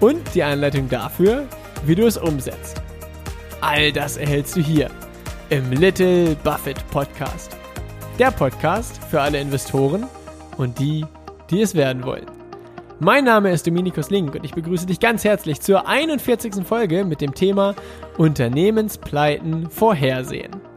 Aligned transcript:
Und 0.00 0.34
die 0.34 0.42
Anleitung 0.42 0.88
dafür, 0.88 1.46
wie 1.84 1.94
du 1.94 2.06
es 2.06 2.16
umsetzt. 2.16 2.80
All 3.60 3.90
das 3.92 4.16
erhältst 4.16 4.54
du 4.54 4.60
hier 4.60 4.90
im 5.50 5.72
Little 5.72 6.36
Buffett 6.44 6.78
Podcast. 6.90 7.56
Der 8.18 8.30
Podcast 8.30 9.02
für 9.10 9.20
alle 9.20 9.40
Investoren 9.40 10.06
und 10.56 10.78
die, 10.78 11.04
die 11.50 11.62
es 11.62 11.74
werden 11.74 12.04
wollen. 12.04 12.26
Mein 13.00 13.24
Name 13.24 13.50
ist 13.50 13.66
Dominikus 13.66 14.10
Link 14.10 14.34
und 14.34 14.44
ich 14.44 14.54
begrüße 14.54 14.86
dich 14.86 15.00
ganz 15.00 15.24
herzlich 15.24 15.60
zur 15.60 15.88
41. 15.88 16.66
Folge 16.66 17.04
mit 17.04 17.20
dem 17.20 17.34
Thema 17.34 17.74
Unternehmenspleiten 18.18 19.68
vorhersehen. 19.70 20.67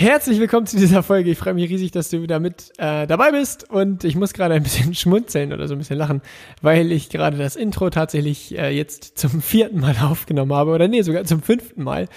Herzlich 0.00 0.40
willkommen 0.40 0.66
zu 0.66 0.78
dieser 0.78 1.02
Folge. 1.02 1.30
Ich 1.30 1.36
freue 1.36 1.52
mich 1.52 1.68
riesig, 1.68 1.90
dass 1.90 2.08
du 2.08 2.22
wieder 2.22 2.40
mit 2.40 2.72
äh, 2.78 3.06
dabei 3.06 3.32
bist 3.32 3.68
und 3.68 4.02
ich 4.02 4.16
muss 4.16 4.32
gerade 4.32 4.54
ein 4.54 4.62
bisschen 4.62 4.94
schmunzeln 4.94 5.52
oder 5.52 5.68
so 5.68 5.74
ein 5.74 5.78
bisschen 5.78 5.98
lachen, 5.98 6.22
weil 6.62 6.90
ich 6.90 7.10
gerade 7.10 7.36
das 7.36 7.54
Intro 7.54 7.90
tatsächlich 7.90 8.56
äh, 8.56 8.70
jetzt 8.70 9.18
zum 9.18 9.42
vierten 9.42 9.78
Mal 9.78 9.94
aufgenommen 10.02 10.54
habe 10.54 10.70
oder 10.70 10.88
nee, 10.88 11.02
sogar 11.02 11.24
zum 11.24 11.42
fünften 11.42 11.82
Mal. 11.82 12.08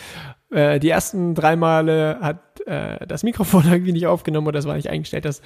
Äh, 0.50 0.80
die 0.80 0.88
ersten 0.88 1.36
drei 1.36 1.58
Male 1.58 2.20
hat 2.22 2.62
äh, 2.66 3.06
das 3.06 3.23
Mikrofon 3.23 3.66
irgendwie 3.70 3.92
nicht 3.92 4.08
aufgenommen 4.08 4.47
oder 4.47 4.59
es 4.59 4.66
war 4.66 4.78
nicht 4.78 4.90
eingestellt, 4.90 5.25
dass 5.25 5.42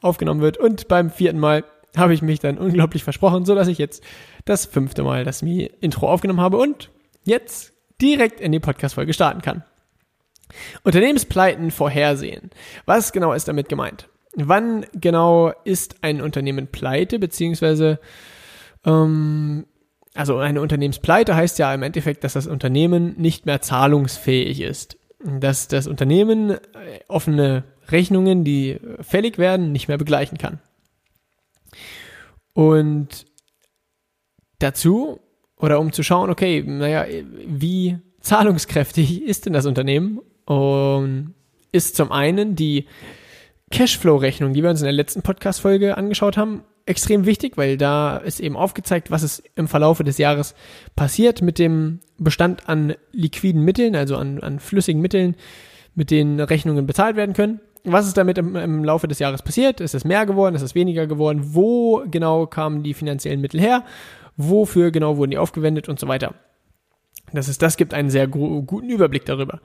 aufgenommen 0.00 0.42
wird 0.42 0.58
und 0.58 0.86
beim 0.86 1.10
vierten 1.10 1.40
Mal 1.40 1.64
habe 1.96 2.14
ich 2.14 2.22
mich 2.22 2.38
dann 2.38 2.56
unglaublich 2.56 3.02
versprochen, 3.02 3.44
so 3.44 3.56
dass 3.56 3.66
ich 3.66 3.78
jetzt 3.78 4.04
das 4.44 4.64
fünfte 4.64 5.02
Mal 5.02 5.24
das 5.24 5.42
Intro 5.42 6.08
aufgenommen 6.08 6.40
habe 6.40 6.56
und 6.56 6.92
jetzt 7.24 7.72
direkt 8.00 8.40
in 8.40 8.52
die 8.52 8.60
Podcast-Folge 8.60 9.12
starten 9.12 9.42
kann. 9.42 9.64
Unternehmenspleiten 10.82 11.70
vorhersehen. 11.70 12.50
Was 12.86 13.12
genau 13.12 13.32
ist 13.32 13.48
damit 13.48 13.68
gemeint? 13.68 14.08
Wann 14.34 14.86
genau 14.94 15.52
ist 15.64 15.96
ein 16.02 16.20
Unternehmen 16.20 16.68
pleite, 16.68 17.18
beziehungsweise 17.18 17.98
ähm, 18.84 19.66
also 20.14 20.38
eine 20.38 20.60
Unternehmenspleite 20.60 21.36
heißt 21.36 21.58
ja 21.58 21.72
im 21.72 21.82
Endeffekt, 21.82 22.24
dass 22.24 22.32
das 22.32 22.46
Unternehmen 22.46 23.14
nicht 23.16 23.46
mehr 23.46 23.60
zahlungsfähig 23.60 24.60
ist. 24.60 24.98
Dass 25.22 25.68
das 25.68 25.86
Unternehmen 25.86 26.50
äh, 26.50 26.58
offene 27.06 27.64
Rechnungen, 27.88 28.44
die 28.44 28.78
fällig 29.00 29.38
werden, 29.38 29.72
nicht 29.72 29.88
mehr 29.88 29.98
begleichen 29.98 30.38
kann. 30.38 30.60
Und 32.52 33.26
dazu, 34.58 35.20
oder 35.56 35.78
um 35.78 35.92
zu 35.92 36.02
schauen, 36.02 36.30
okay, 36.30 36.62
naja, 36.66 37.06
wie 37.46 37.98
zahlungskräftig 38.20 39.22
ist 39.22 39.46
denn 39.46 39.52
das 39.52 39.66
Unternehmen 39.66 40.20
und 40.50 41.32
ist 41.70 41.94
zum 41.94 42.10
einen 42.10 42.56
die 42.56 42.86
Cashflow-Rechnung, 43.70 44.52
die 44.52 44.64
wir 44.64 44.70
uns 44.70 44.80
in 44.80 44.86
der 44.86 44.92
letzten 44.92 45.22
Podcast-Folge 45.22 45.96
angeschaut 45.96 46.36
haben, 46.36 46.64
extrem 46.86 47.24
wichtig, 47.24 47.56
weil 47.56 47.76
da 47.76 48.16
ist 48.16 48.40
eben 48.40 48.56
aufgezeigt, 48.56 49.12
was 49.12 49.22
ist 49.22 49.44
im 49.54 49.68
Verlaufe 49.68 50.02
des 50.02 50.18
Jahres 50.18 50.56
passiert 50.96 51.40
mit 51.40 51.60
dem 51.60 52.00
Bestand 52.18 52.68
an 52.68 52.94
liquiden 53.12 53.64
Mitteln, 53.64 53.94
also 53.94 54.16
an, 54.16 54.40
an 54.40 54.58
flüssigen 54.58 55.00
Mitteln, 55.00 55.36
mit 55.94 56.10
denen 56.10 56.40
Rechnungen 56.40 56.84
bezahlt 56.84 57.14
werden 57.14 57.36
können. 57.36 57.60
Was 57.84 58.08
ist 58.08 58.16
damit 58.16 58.36
im, 58.36 58.56
im 58.56 58.82
Laufe 58.82 59.06
des 59.06 59.20
Jahres 59.20 59.42
passiert? 59.42 59.80
Ist 59.80 59.94
es 59.94 60.04
mehr 60.04 60.26
geworden? 60.26 60.56
Ist 60.56 60.62
es 60.62 60.74
weniger 60.74 61.06
geworden? 61.06 61.54
Wo 61.54 62.02
genau 62.10 62.48
kamen 62.48 62.82
die 62.82 62.94
finanziellen 62.94 63.40
Mittel 63.40 63.60
her? 63.60 63.84
Wofür 64.36 64.90
genau 64.90 65.16
wurden 65.16 65.30
die 65.30 65.38
aufgewendet 65.38 65.88
und 65.88 66.00
so 66.00 66.08
weiter? 66.08 66.34
Das 67.32 67.46
ist, 67.46 67.62
das 67.62 67.76
gibt 67.76 67.94
einen 67.94 68.10
sehr 68.10 68.26
guten 68.26 68.90
Überblick 68.90 69.24
darüber. 69.26 69.60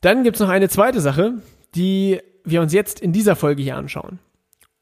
Dann 0.00 0.22
gibt 0.24 0.36
es 0.36 0.40
noch 0.40 0.48
eine 0.48 0.68
zweite 0.68 1.00
Sache, 1.00 1.34
die 1.74 2.20
wir 2.44 2.60
uns 2.62 2.72
jetzt 2.72 3.00
in 3.00 3.12
dieser 3.12 3.36
Folge 3.36 3.62
hier 3.62 3.76
anschauen. 3.76 4.18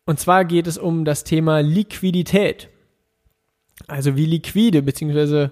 Und 0.04 0.20
zwar 0.20 0.44
geht 0.44 0.66
es 0.66 0.78
um 0.78 1.04
das 1.04 1.24
Thema 1.24 1.60
Liquidität. 1.60 2.68
Also 3.88 4.16
wie 4.16 4.26
liquide 4.26 4.82
bzw. 4.82 5.48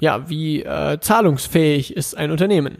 ja, 0.00 0.28
wie 0.28 0.62
äh, 0.62 0.98
zahlungsfähig 1.00 1.96
ist 1.96 2.16
ein 2.16 2.30
Unternehmen. 2.30 2.78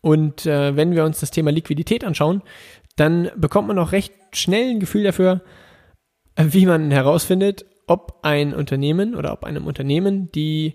Und 0.00 0.44
äh, 0.44 0.76
wenn 0.76 0.94
wir 0.94 1.04
uns 1.04 1.20
das 1.20 1.30
Thema 1.30 1.50
Liquidität 1.50 2.04
anschauen, 2.04 2.42
dann 2.96 3.30
bekommt 3.36 3.68
man 3.68 3.78
auch 3.78 3.92
recht 3.92 4.12
schnell 4.32 4.70
ein 4.70 4.80
Gefühl 4.80 5.04
dafür, 5.04 5.40
äh, 6.34 6.44
wie 6.48 6.66
man 6.66 6.90
herausfindet, 6.90 7.64
ob 7.86 8.18
ein 8.22 8.54
Unternehmen 8.54 9.14
oder 9.14 9.32
ob 9.32 9.44
einem 9.44 9.66
Unternehmen 9.66 10.30
die 10.32 10.74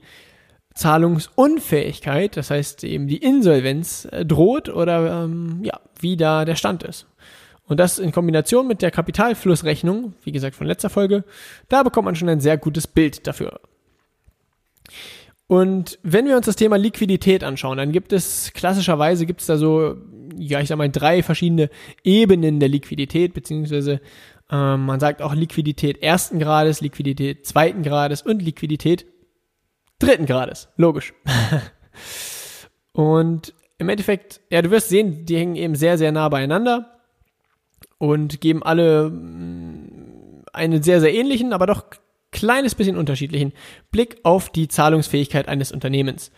Zahlungsunfähigkeit, 0.79 2.37
das 2.37 2.51
heißt 2.51 2.85
eben 2.85 3.07
die 3.07 3.17
Insolvenz 3.17 4.07
äh, 4.11 4.25
droht 4.25 4.69
oder 4.69 5.25
ähm, 5.25 5.59
ja, 5.63 5.79
wie 5.99 6.15
da 6.15 6.45
der 6.45 6.55
Stand 6.55 6.83
ist. 6.83 7.05
Und 7.67 7.79
das 7.79 7.99
in 7.99 8.11
Kombination 8.11 8.65
mit 8.65 8.81
der 8.81 8.89
Kapitalflussrechnung, 8.89 10.13
wie 10.23 10.31
gesagt 10.31 10.55
von 10.55 10.65
letzter 10.65 10.89
Folge, 10.89 11.25
da 11.67 11.83
bekommt 11.83 12.05
man 12.05 12.15
schon 12.15 12.29
ein 12.29 12.39
sehr 12.39 12.57
gutes 12.57 12.87
Bild 12.87 13.27
dafür. 13.27 13.59
Und 15.47 15.99
wenn 16.01 16.27
wir 16.27 16.37
uns 16.37 16.45
das 16.45 16.55
Thema 16.55 16.77
Liquidität 16.77 17.43
anschauen, 17.43 17.77
dann 17.77 17.91
gibt 17.91 18.13
es 18.13 18.53
klassischerweise 18.53 19.25
gibt 19.25 19.41
es 19.41 19.47
da 19.47 19.57
so, 19.57 19.97
ja, 20.37 20.61
ich 20.61 20.69
sag 20.69 20.77
mal, 20.77 20.89
drei 20.89 21.23
verschiedene 21.23 21.69
Ebenen 22.03 22.59
der 22.59 22.69
Liquidität, 22.69 23.33
beziehungsweise 23.33 23.99
ähm, 24.49 24.85
man 24.85 24.99
sagt 24.99 25.21
auch 25.21 25.35
Liquidität 25.35 26.01
ersten 26.01 26.39
Grades, 26.39 26.81
Liquidität 26.81 27.45
zweiten 27.45 27.83
Grades 27.83 28.21
und 28.21 28.41
Liquidität 28.41 29.05
dritten 29.99 30.25
Grades. 30.25 30.69
Logisch. 30.77 31.13
und 32.93 33.53
im 33.77 33.89
Endeffekt, 33.89 34.41
ja, 34.49 34.61
du 34.61 34.71
wirst 34.71 34.89
sehen, 34.89 35.25
die 35.25 35.37
hängen 35.37 35.55
eben 35.55 35.75
sehr, 35.75 35.97
sehr 35.97 36.11
nah 36.11 36.27
beieinander 36.29 36.99
und 37.97 38.41
geben 38.41 38.63
alle 38.63 39.09
mm, 39.09 40.43
einen 40.53 40.83
sehr, 40.83 40.99
sehr 40.99 41.13
ähnlichen, 41.13 41.53
aber 41.53 41.67
doch 41.67 41.85
kleines 42.31 42.75
bisschen 42.75 42.97
unterschiedlichen 42.97 43.53
Blick 43.91 44.17
auf 44.23 44.49
die 44.49 44.67
Zahlungsfähigkeit 44.67 45.47
eines 45.47 45.71
Unternehmens. 45.71 46.31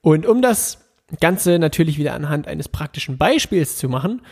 Und 0.00 0.26
um 0.26 0.42
das 0.42 0.78
Ganze 1.20 1.58
natürlich 1.58 1.98
wieder 1.98 2.14
anhand 2.14 2.48
eines 2.48 2.68
praktischen 2.68 3.18
Beispiels 3.18 3.76
zu 3.76 3.88
machen, 3.88 4.22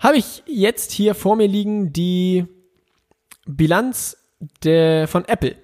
habe 0.00 0.16
ich 0.16 0.42
jetzt 0.46 0.92
hier 0.92 1.14
vor 1.14 1.36
mir 1.36 1.46
liegen 1.46 1.92
die 1.92 2.46
Bilanz 3.46 4.16
der, 4.62 5.06
von 5.08 5.24
Apple. 5.26 5.56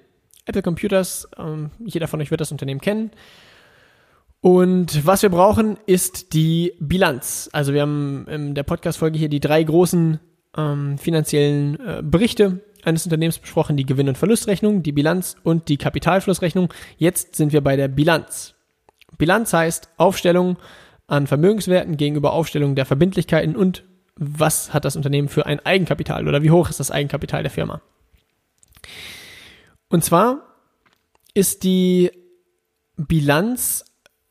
Apple 0.51 0.63
Computers. 0.63 1.29
Ähm, 1.39 1.71
jeder 1.85 2.09
von 2.09 2.21
euch 2.21 2.31
wird 2.31 2.41
das 2.41 2.53
Unternehmen 2.53 2.81
kennen. 2.81 3.11
Und 4.41 5.07
was 5.07 5.23
wir 5.23 5.29
brauchen, 5.29 5.79
ist 5.87 6.33
die 6.33 6.73
Bilanz. 6.81 7.51
Also 7.53 7.75
wir 7.75 7.83
haben 7.83 8.27
in 8.29 8.55
der 8.55 8.63
Podcast-Folge 8.63 9.19
hier 9.19 9.29
die 9.29 9.41
drei 9.41 9.63
großen 9.63 10.19
ähm, 10.57 10.99
finanziellen 10.99 11.79
äh, 11.81 12.03
Berichte 12.03 12.61
eines 12.83 13.05
Unternehmens 13.05 13.39
besprochen, 13.39 13.77
die 13.77 13.85
Gewinn- 13.85 14.09
und 14.09 14.17
Verlustrechnung, 14.17 14.83
die 14.83 14.93
Bilanz 14.93 15.37
und 15.43 15.69
die 15.69 15.77
Kapitalflussrechnung. 15.77 16.73
Jetzt 16.97 17.37
sind 17.37 17.53
wir 17.53 17.61
bei 17.61 17.77
der 17.77 17.89
Bilanz. 17.89 18.55
Bilanz 19.19 19.53
heißt 19.53 19.91
Aufstellung 19.99 20.57
an 21.07 21.27
Vermögenswerten 21.27 21.99
gegenüber 21.99 22.33
Aufstellung 22.33 22.75
der 22.75 22.87
Verbindlichkeiten 22.87 23.57
und 23.57 23.85
was 24.17 24.73
hat 24.73 24.85
das 24.85 24.97
Unternehmen 24.97 25.29
für 25.29 25.45
ein 25.45 25.65
Eigenkapital 25.65 26.27
oder 26.27 26.43
wie 26.43 26.51
hoch 26.51 26.71
ist 26.71 26.81
das 26.81 26.91
Eigenkapital 26.91 27.43
der 27.43 27.51
Firma. 27.51 27.83
Und 29.91 30.05
zwar 30.05 30.41
ist 31.35 31.65
die 31.65 32.11
Bilanz 32.97 33.85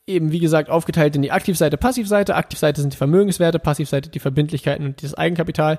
eben, 0.06 0.32
wie 0.32 0.40
gesagt, 0.40 0.70
aufgeteilt 0.70 1.14
in 1.14 1.22
die 1.22 1.30
Aktivseite, 1.30 1.76
Passivseite. 1.76 2.34
Aktivseite 2.34 2.80
sind 2.80 2.92
die 2.92 2.96
Vermögenswerte, 2.96 3.58
Passivseite 3.58 4.10
die 4.10 4.18
Verbindlichkeiten 4.18 4.84
und 4.84 5.02
das 5.02 5.14
Eigenkapital. 5.14 5.78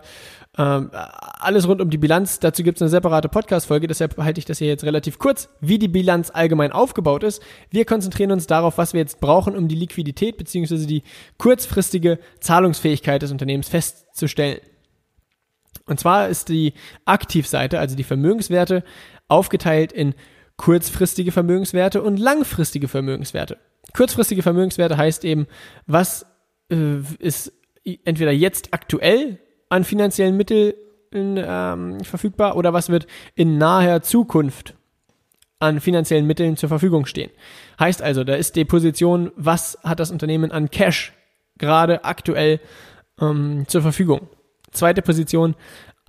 Ähm, 0.58 0.90
alles 0.94 1.68
rund 1.68 1.82
um 1.82 1.90
die 1.90 1.98
Bilanz. 1.98 2.40
Dazu 2.40 2.64
gibt 2.64 2.78
es 2.78 2.82
eine 2.82 2.90
separate 2.90 3.28
Podcast-Folge, 3.28 3.88
deshalb 3.88 4.18
halte 4.18 4.40
ich 4.40 4.46
das 4.46 4.60
hier 4.60 4.68
jetzt 4.68 4.84
relativ 4.84 5.20
kurz, 5.20 5.50
wie 5.60 5.80
die 5.80 5.88
Bilanz 5.88 6.32
allgemein 6.32 6.72
aufgebaut 6.72 7.24
ist. 7.24 7.42
Wir 7.70 7.86
konzentrieren 7.86 8.32
uns 8.32 8.48
darauf, 8.48 8.78
was 8.78 8.94
wir 8.94 9.02
jetzt 9.02 9.20
brauchen, 9.20 9.56
um 9.56 9.68
die 9.68 9.76
Liquidität 9.76 10.38
bzw. 10.38 10.86
die 10.86 11.04
kurzfristige 11.38 12.20
Zahlungsfähigkeit 12.40 13.22
des 13.22 13.32
Unternehmens 13.32 13.70
festzustellen. 13.70 14.60
Und 15.86 16.00
zwar 16.00 16.30
ist 16.30 16.50
die 16.50 16.74
Aktivseite, 17.06 17.80
also 17.80 17.96
die 17.96 18.04
Vermögenswerte, 18.04 18.84
aufgeteilt 19.32 19.92
in 19.92 20.14
kurzfristige 20.58 21.32
Vermögenswerte 21.32 22.02
und 22.02 22.18
langfristige 22.18 22.88
Vermögenswerte. 22.88 23.58
Kurzfristige 23.96 24.44
Vermögenswerte 24.44 24.98
heißt 24.98 25.26
eben, 25.26 25.48
was 25.88 26.26
äh, 26.72 27.00
ist 27.20 27.52
entweder 28.06 28.32
jetzt 28.32 28.74
aktuell 28.74 29.40
an 29.70 29.84
finanziellen 29.84 30.38
Mitteln 30.38 30.74
ähm, 31.14 32.04
verfügbar 32.04 32.56
oder 32.56 32.74
was 32.74 32.90
wird 32.90 33.08
in 33.36 33.58
naher 33.58 34.02
Zukunft 34.02 34.76
an 35.60 35.80
finanziellen 35.80 36.28
Mitteln 36.28 36.58
zur 36.58 36.70
Verfügung 36.70 37.06
stehen. 37.06 37.32
Heißt 37.80 38.02
also, 38.02 38.24
da 38.24 38.36
ist 38.36 38.56
die 38.56 38.66
Position, 38.66 39.32
was 39.36 39.78
hat 39.84 40.00
das 40.00 40.12
Unternehmen 40.12 40.52
an 40.52 40.70
Cash 40.70 41.14
gerade 41.58 42.04
aktuell 42.04 42.60
ähm, 43.20 43.66
zur 43.68 43.82
Verfügung. 43.82 44.28
Zweite 44.72 45.02
Position, 45.02 45.56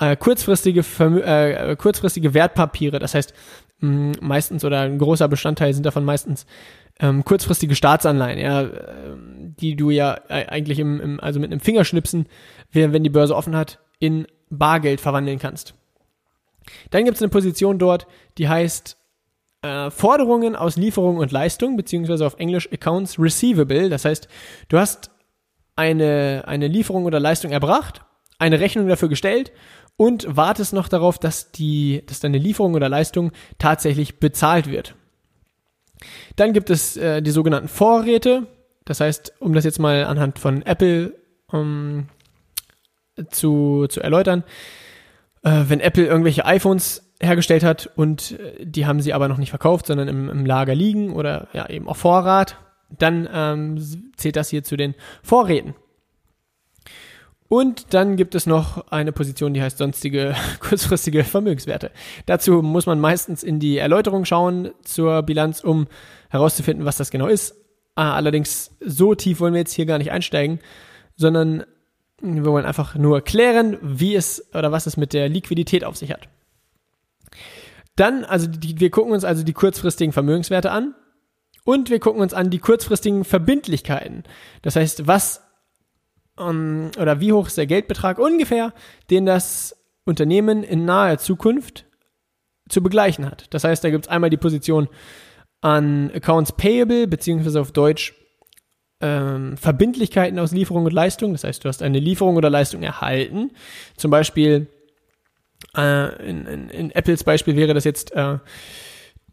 äh, 0.03 0.17
kurzfristige, 0.17 0.83
Vermö 0.83 1.21
äh, 1.21 1.77
kurzfristige 1.77 2.35
Wertpapiere. 2.35 2.99
Das 2.99 3.15
heißt, 3.15 3.33
mh, 3.81 4.15
meistens 4.21 4.65
oder 4.65 4.81
ein 4.81 4.99
großer 4.99 5.29
Bestandteil 5.29 5.73
sind 5.73 5.87
davon 5.87 6.05
meistens 6.05 6.45
ähm, 6.99 7.25
kurzfristige 7.25 7.75
Staatsanleihen, 7.75 8.39
ja, 8.39 8.63
äh, 8.63 8.69
die 9.61 9.77
du 9.77 9.91
ja 9.91 10.19
äh, 10.29 10.47
eigentlich 10.47 10.79
im, 10.79 11.01
im, 11.01 11.21
also 11.21 11.39
mit 11.41 11.51
einem 11.51 11.61
Fingerschnipsen, 11.61 12.27
wenn 12.73 13.05
die 13.05 13.11
Börse 13.11 13.37
offen 13.37 13.57
hat, 13.57 13.79
in 13.99 14.27
Bargeld 14.51 15.01
verwandeln 15.01 15.39
kannst. 15.39 15.75
Dann 16.91 17.05
gibt 17.05 17.17
es 17.17 17.23
eine 17.23 17.31
Position 17.31 17.79
dort, 17.79 18.07
die 18.39 18.49
heißt 18.49 18.97
äh, 19.63 19.91
Forderungen 19.91 20.57
aus 20.57 20.77
Lieferung 20.77 21.19
und 21.19 21.33
Leistung, 21.33 21.77
beziehungsweise 21.77 22.27
auf 22.27 22.39
Englisch 22.39 22.69
Accounts 22.73 23.19
Receivable. 23.19 23.89
Das 23.89 24.05
heißt, 24.05 24.29
du 24.69 24.79
hast 24.79 25.11
eine, 25.77 26.45
eine 26.47 26.67
Lieferung 26.67 27.05
oder 27.05 27.21
Leistung 27.21 27.53
erbracht, 27.53 28.03
eine 28.39 28.61
Rechnung 28.61 28.89
dafür 28.89 29.09
gestellt 29.09 29.53
und 29.97 30.27
wartest 30.29 30.73
noch 30.73 30.89
darauf, 30.89 31.19
dass, 31.19 31.53
die, 31.53 32.03
dass 32.07 32.21
deine 32.21 32.39
Lieferung 32.39 32.75
oder 32.75 32.89
Leistung 32.89 33.33
tatsächlich 33.59 34.19
bezahlt 34.19 34.71
wird. 34.71 34.95
Dann 36.37 36.53
gibt 36.53 36.71
es 36.71 36.97
äh, 36.97 37.23
die 37.23 37.31
sogenannten 37.31 37.69
Vorräte. 37.69 38.47
Das 38.85 39.01
heißt, 39.01 39.35
um 39.39 39.53
das 39.53 39.65
jetzt 39.65 39.79
mal 39.79 40.05
anhand 40.05 40.39
von 40.39 40.63
Apple 40.63 41.15
um, 41.49 42.09
ähm, 43.19 43.27
zu, 43.31 43.87
zu 43.89 44.01
erläutern, 44.01 44.43
äh, 45.43 45.65
wenn 45.69 45.81
Apple 45.81 46.07
irgendwelche 46.07 46.47
iPhones 46.47 47.13
hergestellt 47.21 47.63
hat 47.63 47.91
und 47.95 48.33
äh, 48.33 48.65
die 48.65 48.87
haben 48.87 49.01
sie 49.01 49.13
aber 49.13 49.29
noch 49.29 49.39
nicht 49.39 49.51
verkauft, 49.51 49.87
sondern 49.87 50.09
im, 50.09 50.29
im 50.29 50.47
Lager 50.47 50.75
liegen 50.75 51.13
oder 51.13 51.49
ja 51.53 51.69
eben 51.69 51.89
auf 51.89 51.99
Vorrat, 51.99 52.57
dann 52.91 53.29
ähm, 53.33 54.13
zählt 54.17 54.37
das 54.37 54.49
hier 54.49 54.65
zu 54.65 54.77
den 54.77 54.95
Vorräten. 55.23 55.75
Und 57.53 57.93
dann 57.93 58.17
gibt 58.17 58.35
es 58.35 58.47
noch 58.47 58.91
eine 58.91 59.13
Position, 59.13 59.53
die 59.53 59.61
heißt 59.61 59.77
sonstige 59.77 60.35
kurzfristige 60.61 61.23
Vermögenswerte. 61.23 61.91
Dazu 62.25 62.63
muss 62.63 62.87
man 62.87 62.99
meistens 62.99 63.43
in 63.43 63.61
die 63.61 63.77
Erläuterung 63.77 64.25
schauen 64.25 64.71
zur 64.85 65.23
Bilanz, 65.23 65.61
um 65.61 65.87
herauszufinden, 66.31 66.87
was 66.87 66.97
das 66.97 67.11
genau 67.11 67.27
ist. 67.27 67.55
Ah, 67.95 68.15
allerdings 68.15 68.75
so 68.81 69.15
tief 69.15 69.39
wollen 69.41 69.53
wir 69.53 69.61
jetzt 69.61 69.75
hier 69.75 69.85
gar 69.85 69.99
nicht 69.99 70.13
einsteigen, 70.13 70.61
sondern 71.15 71.65
wir 72.23 72.47
wollen 72.47 72.65
einfach 72.65 72.95
nur 72.95 73.21
klären, 73.21 73.77
wie 73.83 74.15
es 74.15 74.49
oder 74.55 74.73
was 74.73 74.87
es 74.87 74.97
mit 74.97 75.13
der 75.13 75.29
Liquidität 75.29 75.85
auf 75.85 75.99
sich 75.99 76.11
hat. 76.11 76.31
Dann, 77.97 78.25
also 78.25 78.47
die, 78.47 78.81
wir 78.81 78.89
gucken 78.89 79.13
uns 79.13 79.25
also 79.25 79.43
die 79.43 79.53
kurzfristigen 79.53 80.15
Vermögenswerte 80.15 80.71
an 80.71 80.95
und 81.65 81.91
wir 81.91 82.01
gucken 82.01 82.23
uns 82.23 82.33
an 82.33 82.49
die 82.49 82.61
kurzfristigen 82.61 83.25
Verbindlichkeiten. 83.25 84.23
Das 84.63 84.75
heißt, 84.75 85.07
was 85.07 85.43
um, 86.43 86.91
oder 86.99 87.21
wie 87.21 87.33
hoch 87.33 87.47
ist 87.47 87.59
der 87.59 87.67
Geldbetrag 87.67 88.19
ungefähr, 88.19 88.73
den 89.11 89.27
das 89.27 89.77
Unternehmen 90.05 90.63
in 90.63 90.85
naher 90.85 91.19
Zukunft 91.19 91.87
zu 92.69 92.83
begleichen 92.83 93.27
hat. 93.27 93.47
Das 93.51 93.65
heißt, 93.65 93.85
da 93.85 93.91
gibt 93.91 94.07
es 94.07 94.11
einmal 94.11 94.31
die 94.31 94.37
Position 94.37 94.89
an 95.61 96.11
Accounts 96.15 96.53
Payable, 96.53 97.07
beziehungsweise 97.07 97.61
auf 97.61 97.73
Deutsch 97.73 98.15
ähm, 99.01 99.57
Verbindlichkeiten 99.57 100.39
aus 100.39 100.53
Lieferung 100.53 100.85
und 100.85 100.93
Leistung. 100.93 101.33
Das 101.33 101.45
heißt, 101.45 101.65
du 101.65 101.69
hast 101.69 101.83
eine 101.83 101.99
Lieferung 101.99 102.37
oder 102.37 102.51
Leistung 102.51 102.83
erhalten. 102.83 103.51
Zum 103.97 104.11
Beispiel 104.11 104.69
äh, 105.77 106.29
in, 106.29 106.47
in, 106.47 106.69
in, 106.71 106.91
Apples 106.93 107.25
Beispiel 107.25 107.57
wäre 107.57 107.75
das 107.75 107.85
jetzt 107.85 108.13
äh, 108.13 108.39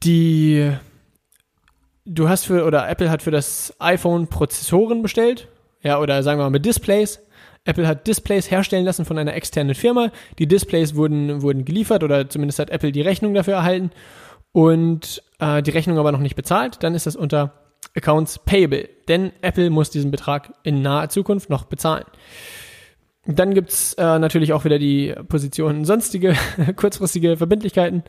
die 0.03 0.71
du 2.05 2.29
hast 2.29 2.45
für 2.45 2.65
oder 2.65 2.89
Apple 2.89 3.09
hat 3.09 3.21
für 3.21 3.31
das 3.31 3.73
iPhone 3.79 4.27
Prozessoren 4.27 5.01
bestellt 5.01 5.47
ja, 5.81 5.99
oder 5.99 6.23
sagen 6.23 6.39
wir 6.39 6.43
mal 6.43 6.49
mit 6.49 6.65
Displays. 6.65 7.19
Apple 7.65 7.87
hat 7.87 8.07
Displays 8.07 8.49
herstellen 8.49 8.85
lassen 8.85 9.05
von 9.05 9.17
einer 9.17 9.35
externen 9.35 9.75
Firma. 9.75 10.11
Die 10.39 10.47
Displays 10.47 10.95
wurden, 10.95 11.41
wurden 11.41 11.65
geliefert 11.65 12.03
oder 12.03 12.29
zumindest 12.29 12.59
hat 12.59 12.69
Apple 12.69 12.91
die 12.91 13.01
Rechnung 13.01 13.33
dafür 13.33 13.55
erhalten 13.55 13.91
und 14.51 15.21
äh, 15.39 15.61
die 15.61 15.71
Rechnung 15.71 15.99
aber 15.99 16.11
noch 16.11 16.19
nicht 16.19 16.35
bezahlt. 16.35 16.81
Dann 16.83 16.95
ist 16.95 17.05
das 17.05 17.15
unter 17.15 17.53
Accounts 17.95 18.39
Payable, 18.39 18.89
denn 19.07 19.31
Apple 19.41 19.69
muss 19.69 19.89
diesen 19.89 20.11
Betrag 20.11 20.53
in 20.63 20.81
naher 20.81 21.09
Zukunft 21.09 21.49
noch 21.49 21.65
bezahlen. 21.65 22.05
Dann 23.25 23.53
gibt's 23.53 23.93
äh, 23.93 24.19
natürlich 24.19 24.53
auch 24.53 24.65
wieder 24.65 24.79
die 24.79 25.13
Position 25.27 25.85
sonstige 25.85 26.35
kurzfristige 26.75 27.37
Verbindlichkeiten. 27.37 28.03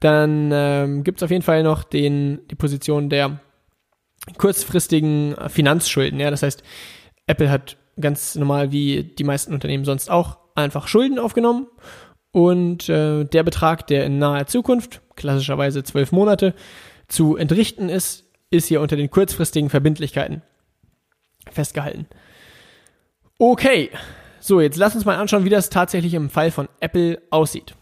Dann 0.00 0.50
ähm, 0.52 1.04
gibt 1.04 1.22
auf 1.22 1.30
jeden 1.30 1.42
Fall 1.42 1.62
noch 1.62 1.84
den, 1.84 2.40
die 2.50 2.54
Position 2.54 3.08
der 3.08 3.40
kurzfristigen 4.38 5.34
Finanzschulden. 5.48 6.18
Ja, 6.20 6.30
das 6.30 6.42
heißt, 6.42 6.62
Apple 7.26 7.50
hat 7.50 7.76
ganz 8.00 8.34
normal 8.34 8.72
wie 8.72 9.04
die 9.04 9.24
meisten 9.24 9.54
Unternehmen 9.54 9.84
sonst 9.84 10.10
auch 10.10 10.38
einfach 10.54 10.88
Schulden 10.88 11.18
aufgenommen 11.18 11.66
und 12.32 12.88
äh, 12.88 13.24
der 13.24 13.42
Betrag, 13.44 13.86
der 13.86 14.04
in 14.06 14.18
naher 14.18 14.46
Zukunft, 14.46 15.02
klassischerweise 15.14 15.84
zwölf 15.84 16.10
Monate, 16.10 16.54
zu 17.06 17.36
entrichten 17.36 17.88
ist, 17.88 18.24
ist 18.50 18.66
hier 18.66 18.80
unter 18.80 18.96
den 18.96 19.10
kurzfristigen 19.10 19.70
Verbindlichkeiten 19.70 20.42
festgehalten. 21.50 22.06
Okay, 23.38 23.90
so 24.40 24.60
jetzt 24.60 24.76
lass 24.76 24.94
uns 24.94 25.04
mal 25.04 25.16
anschauen, 25.16 25.44
wie 25.44 25.50
das 25.50 25.70
tatsächlich 25.70 26.14
im 26.14 26.30
Fall 26.30 26.50
von 26.50 26.68
Apple 26.80 27.20
aussieht. 27.30 27.74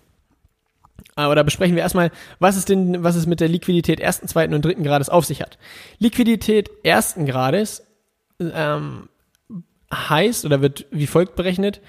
Oder 1.17 1.45
besprechen 1.45 1.77
wir 1.77 1.83
erstmal, 1.83 2.11
was 2.39 2.57
ist 2.57 2.69
denn, 2.69 3.03
was 3.03 3.17
es 3.17 3.27
mit 3.27 3.41
der 3.41 3.49
Liquidität 3.49 4.01
ersten, 4.01 4.29
zweiten 4.29 4.55
und 4.55 4.65
dritten 4.65 4.83
Grades 4.83 5.09
auf 5.09 5.25
sich 5.25 5.43
hat. 5.43 5.59
Liquidität 5.99 6.71
ersten 6.85 7.27
Grades 7.27 7.87
ähm, 8.41 9.09
heißt 9.93 10.45
oder 10.45 10.63
wird 10.63 10.87
wie 10.91 11.07
folgt 11.07 11.37
berechnet, 11.37 11.81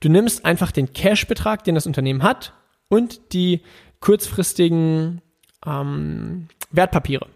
du 0.00 0.08
nimmst 0.08 0.44
einfach 0.44 0.72
den 0.72 0.92
Cash-Betrag, 0.92 1.64
den 1.64 1.74
das 1.74 1.86
Unternehmen 1.86 2.22
hat 2.22 2.54
und 2.88 3.32
die 3.32 3.62
kurzfristigen 4.00 5.22
ähm, 5.64 6.48
Wertpapiere. 6.70 7.26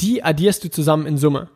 Die 0.00 0.22
addierst 0.22 0.64
du 0.64 0.70
zusammen 0.70 1.06
in 1.06 1.18
Summe. 1.18 1.48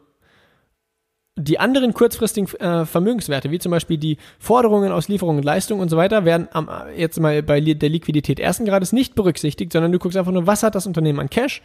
Die 1.37 1.59
anderen 1.59 1.95
kurzfristigen 1.95 2.53
äh, 2.61 2.85
Vermögenswerte, 2.85 3.51
wie 3.51 3.59
zum 3.59 3.71
Beispiel 3.71 3.99
die 3.99 4.19
Forderungen 4.39 4.93
aus 4.93 5.09
Lieferung 5.09 5.37
und 5.37 5.45
Leistung 5.45 5.81
und 5.81 5.89
so 5.89 5.97
weiter, 5.97 6.25
werden 6.25 6.49
am, 6.53 6.69
jetzt 6.97 7.21
mal 7.21 7.43
bei 7.43 7.61
der 7.61 7.89
Liquidität 7.89 8.41
ersten 8.41 8.67
Grades 8.67 8.93
nicht 8.93 9.15
berücksichtigt, 9.15 9.73
sondern 9.73 9.93
du 9.93 9.99
guckst 9.99 10.19
einfach 10.19 10.33
nur, 10.33 10.47
was 10.47 10.63
hat 10.63 10.75
das 10.75 10.87
Unternehmen 10.87 11.21
an 11.21 11.31
Cash 11.31 11.63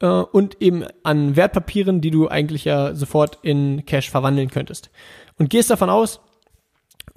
äh, 0.00 0.06
und 0.06 0.60
eben 0.60 0.84
an 1.02 1.36
Wertpapieren, 1.36 2.00
die 2.00 2.10
du 2.10 2.28
eigentlich 2.28 2.64
ja 2.64 2.94
sofort 2.94 3.38
in 3.42 3.84
Cash 3.86 4.10
verwandeln 4.10 4.50
könntest. 4.50 4.90
Und 5.38 5.50
gehst 5.50 5.70
davon 5.70 5.90
aus, 5.90 6.20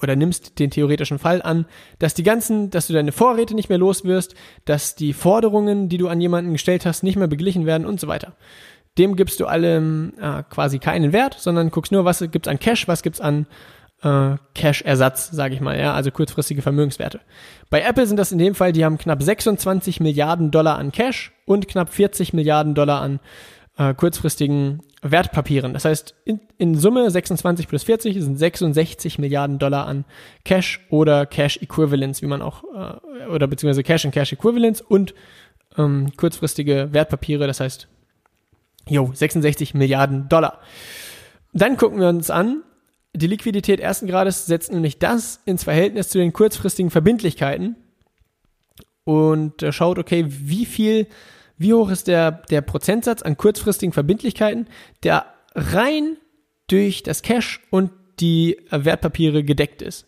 oder 0.01 0.15
nimmst 0.15 0.57
den 0.59 0.71
theoretischen 0.71 1.19
Fall 1.19 1.41
an, 1.41 1.65
dass 1.99 2.13
die 2.13 2.23
ganzen, 2.23 2.71
dass 2.71 2.87
du 2.87 2.93
deine 2.93 3.11
Vorräte 3.11 3.53
nicht 3.53 3.69
mehr 3.69 3.77
los 3.77 4.03
wirst, 4.03 4.33
dass 4.65 4.95
die 4.95 5.13
Forderungen, 5.13 5.89
die 5.89 5.97
du 5.97 6.07
an 6.07 6.21
jemanden 6.21 6.53
gestellt 6.53 6.85
hast, 6.85 7.03
nicht 7.03 7.17
mehr 7.17 7.27
beglichen 7.27 7.65
werden 7.65 7.85
und 7.85 7.99
so 7.99 8.07
weiter 8.07 8.33
dem 8.97 9.15
gibst 9.15 9.39
du 9.39 9.45
allem 9.45 10.13
äh, 10.19 10.43
quasi 10.49 10.79
keinen 10.79 11.13
Wert, 11.13 11.35
sondern 11.39 11.71
guckst 11.71 11.91
nur, 11.91 12.05
was 12.05 12.19
gibt's 12.31 12.47
an 12.47 12.59
Cash, 12.59 12.87
was 12.87 13.03
gibt's 13.03 13.21
an 13.21 13.47
äh, 14.03 14.35
Cash-Ersatz, 14.53 15.31
sage 15.31 15.53
ich 15.53 15.61
mal, 15.61 15.79
ja, 15.79 15.93
also 15.93 16.11
kurzfristige 16.11 16.61
Vermögenswerte. 16.61 17.21
Bei 17.69 17.81
Apple 17.81 18.05
sind 18.07 18.17
das 18.17 18.31
in 18.31 18.39
dem 18.39 18.55
Fall, 18.55 18.73
die 18.73 18.83
haben 18.83 18.97
knapp 18.97 19.21
26 19.21 19.99
Milliarden 19.99 20.51
Dollar 20.51 20.77
an 20.77 20.91
Cash 20.91 21.31
und 21.45 21.67
knapp 21.67 21.93
40 21.93 22.33
Milliarden 22.33 22.73
Dollar 22.73 23.01
an 23.01 23.19
äh, 23.77 23.93
kurzfristigen 23.93 24.81
Wertpapieren. 25.01 25.73
Das 25.73 25.85
heißt, 25.85 26.15
in, 26.25 26.39
in 26.57 26.75
Summe 26.75 27.09
26 27.09 27.67
plus 27.67 27.83
40 27.83 28.21
sind 28.21 28.37
66 28.37 29.19
Milliarden 29.19 29.57
Dollar 29.57 29.87
an 29.87 30.05
Cash 30.43 30.85
oder 30.89 31.25
Cash 31.25 31.57
Equivalents, 31.57 32.21
wie 32.21 32.27
man 32.27 32.41
auch, 32.41 32.63
äh, 32.63 33.25
oder 33.27 33.47
beziehungsweise 33.47 33.83
Cash 33.83 34.05
und 34.05 34.11
Cash 34.11 34.33
Equivalents 34.33 34.81
und 34.81 35.13
ähm, 35.77 36.11
kurzfristige 36.17 36.89
Wertpapiere, 36.91 37.47
das 37.47 37.59
heißt 37.59 37.87
Jo, 38.87 39.11
66 39.13 39.73
Milliarden 39.73 40.27
Dollar. 40.29 40.59
Dann 41.53 41.77
gucken 41.77 41.99
wir 41.99 42.07
uns 42.07 42.29
an, 42.29 42.63
die 43.13 43.27
Liquidität 43.27 43.79
ersten 43.79 44.07
Grades 44.07 44.45
setzt 44.45 44.71
nämlich 44.71 44.99
das 44.99 45.41
ins 45.45 45.63
Verhältnis 45.63 46.09
zu 46.09 46.17
den 46.17 46.33
kurzfristigen 46.33 46.89
Verbindlichkeiten 46.89 47.75
und 49.03 49.61
äh, 49.63 49.71
schaut, 49.71 49.99
okay, 49.99 50.25
wie 50.27 50.65
viel, 50.65 51.07
wie 51.57 51.73
hoch 51.73 51.89
ist 51.89 52.07
der, 52.07 52.31
der 52.31 52.61
Prozentsatz 52.61 53.21
an 53.21 53.37
kurzfristigen 53.37 53.91
Verbindlichkeiten, 53.91 54.67
der 55.03 55.25
rein 55.55 56.17
durch 56.67 57.03
das 57.03 57.21
Cash 57.21 57.59
und 57.69 57.91
die 58.19 58.57
äh, 58.69 58.85
Wertpapiere 58.85 59.43
gedeckt 59.43 59.81
ist. 59.81 60.07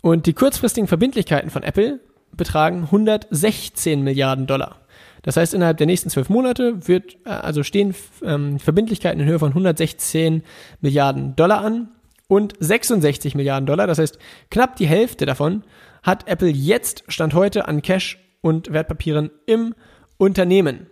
Und 0.00 0.26
die 0.26 0.34
kurzfristigen 0.34 0.86
Verbindlichkeiten 0.86 1.50
von 1.50 1.64
Apple 1.64 2.00
betragen 2.32 2.84
116 2.84 4.02
Milliarden 4.02 4.46
Dollar. 4.46 4.77
Das 5.22 5.36
heißt, 5.36 5.54
innerhalb 5.54 5.76
der 5.78 5.86
nächsten 5.86 6.10
zwölf 6.10 6.28
Monate 6.28 6.86
wird, 6.86 7.16
äh, 7.24 7.30
also 7.30 7.62
stehen 7.62 7.94
ähm, 8.22 8.58
Verbindlichkeiten 8.58 9.20
in 9.20 9.26
Höhe 9.26 9.38
von 9.38 9.50
116 9.50 10.42
Milliarden 10.80 11.36
Dollar 11.36 11.64
an 11.64 11.88
und 12.28 12.54
66 12.60 13.34
Milliarden 13.34 13.66
Dollar. 13.66 13.86
Das 13.86 13.98
heißt, 13.98 14.18
knapp 14.50 14.76
die 14.76 14.86
Hälfte 14.86 15.26
davon 15.26 15.64
hat 16.02 16.28
Apple 16.28 16.48
jetzt, 16.48 17.04
Stand 17.08 17.34
heute, 17.34 17.66
an 17.66 17.82
Cash 17.82 18.18
und 18.40 18.72
Wertpapieren 18.72 19.30
im 19.46 19.74
Unternehmen. 20.16 20.86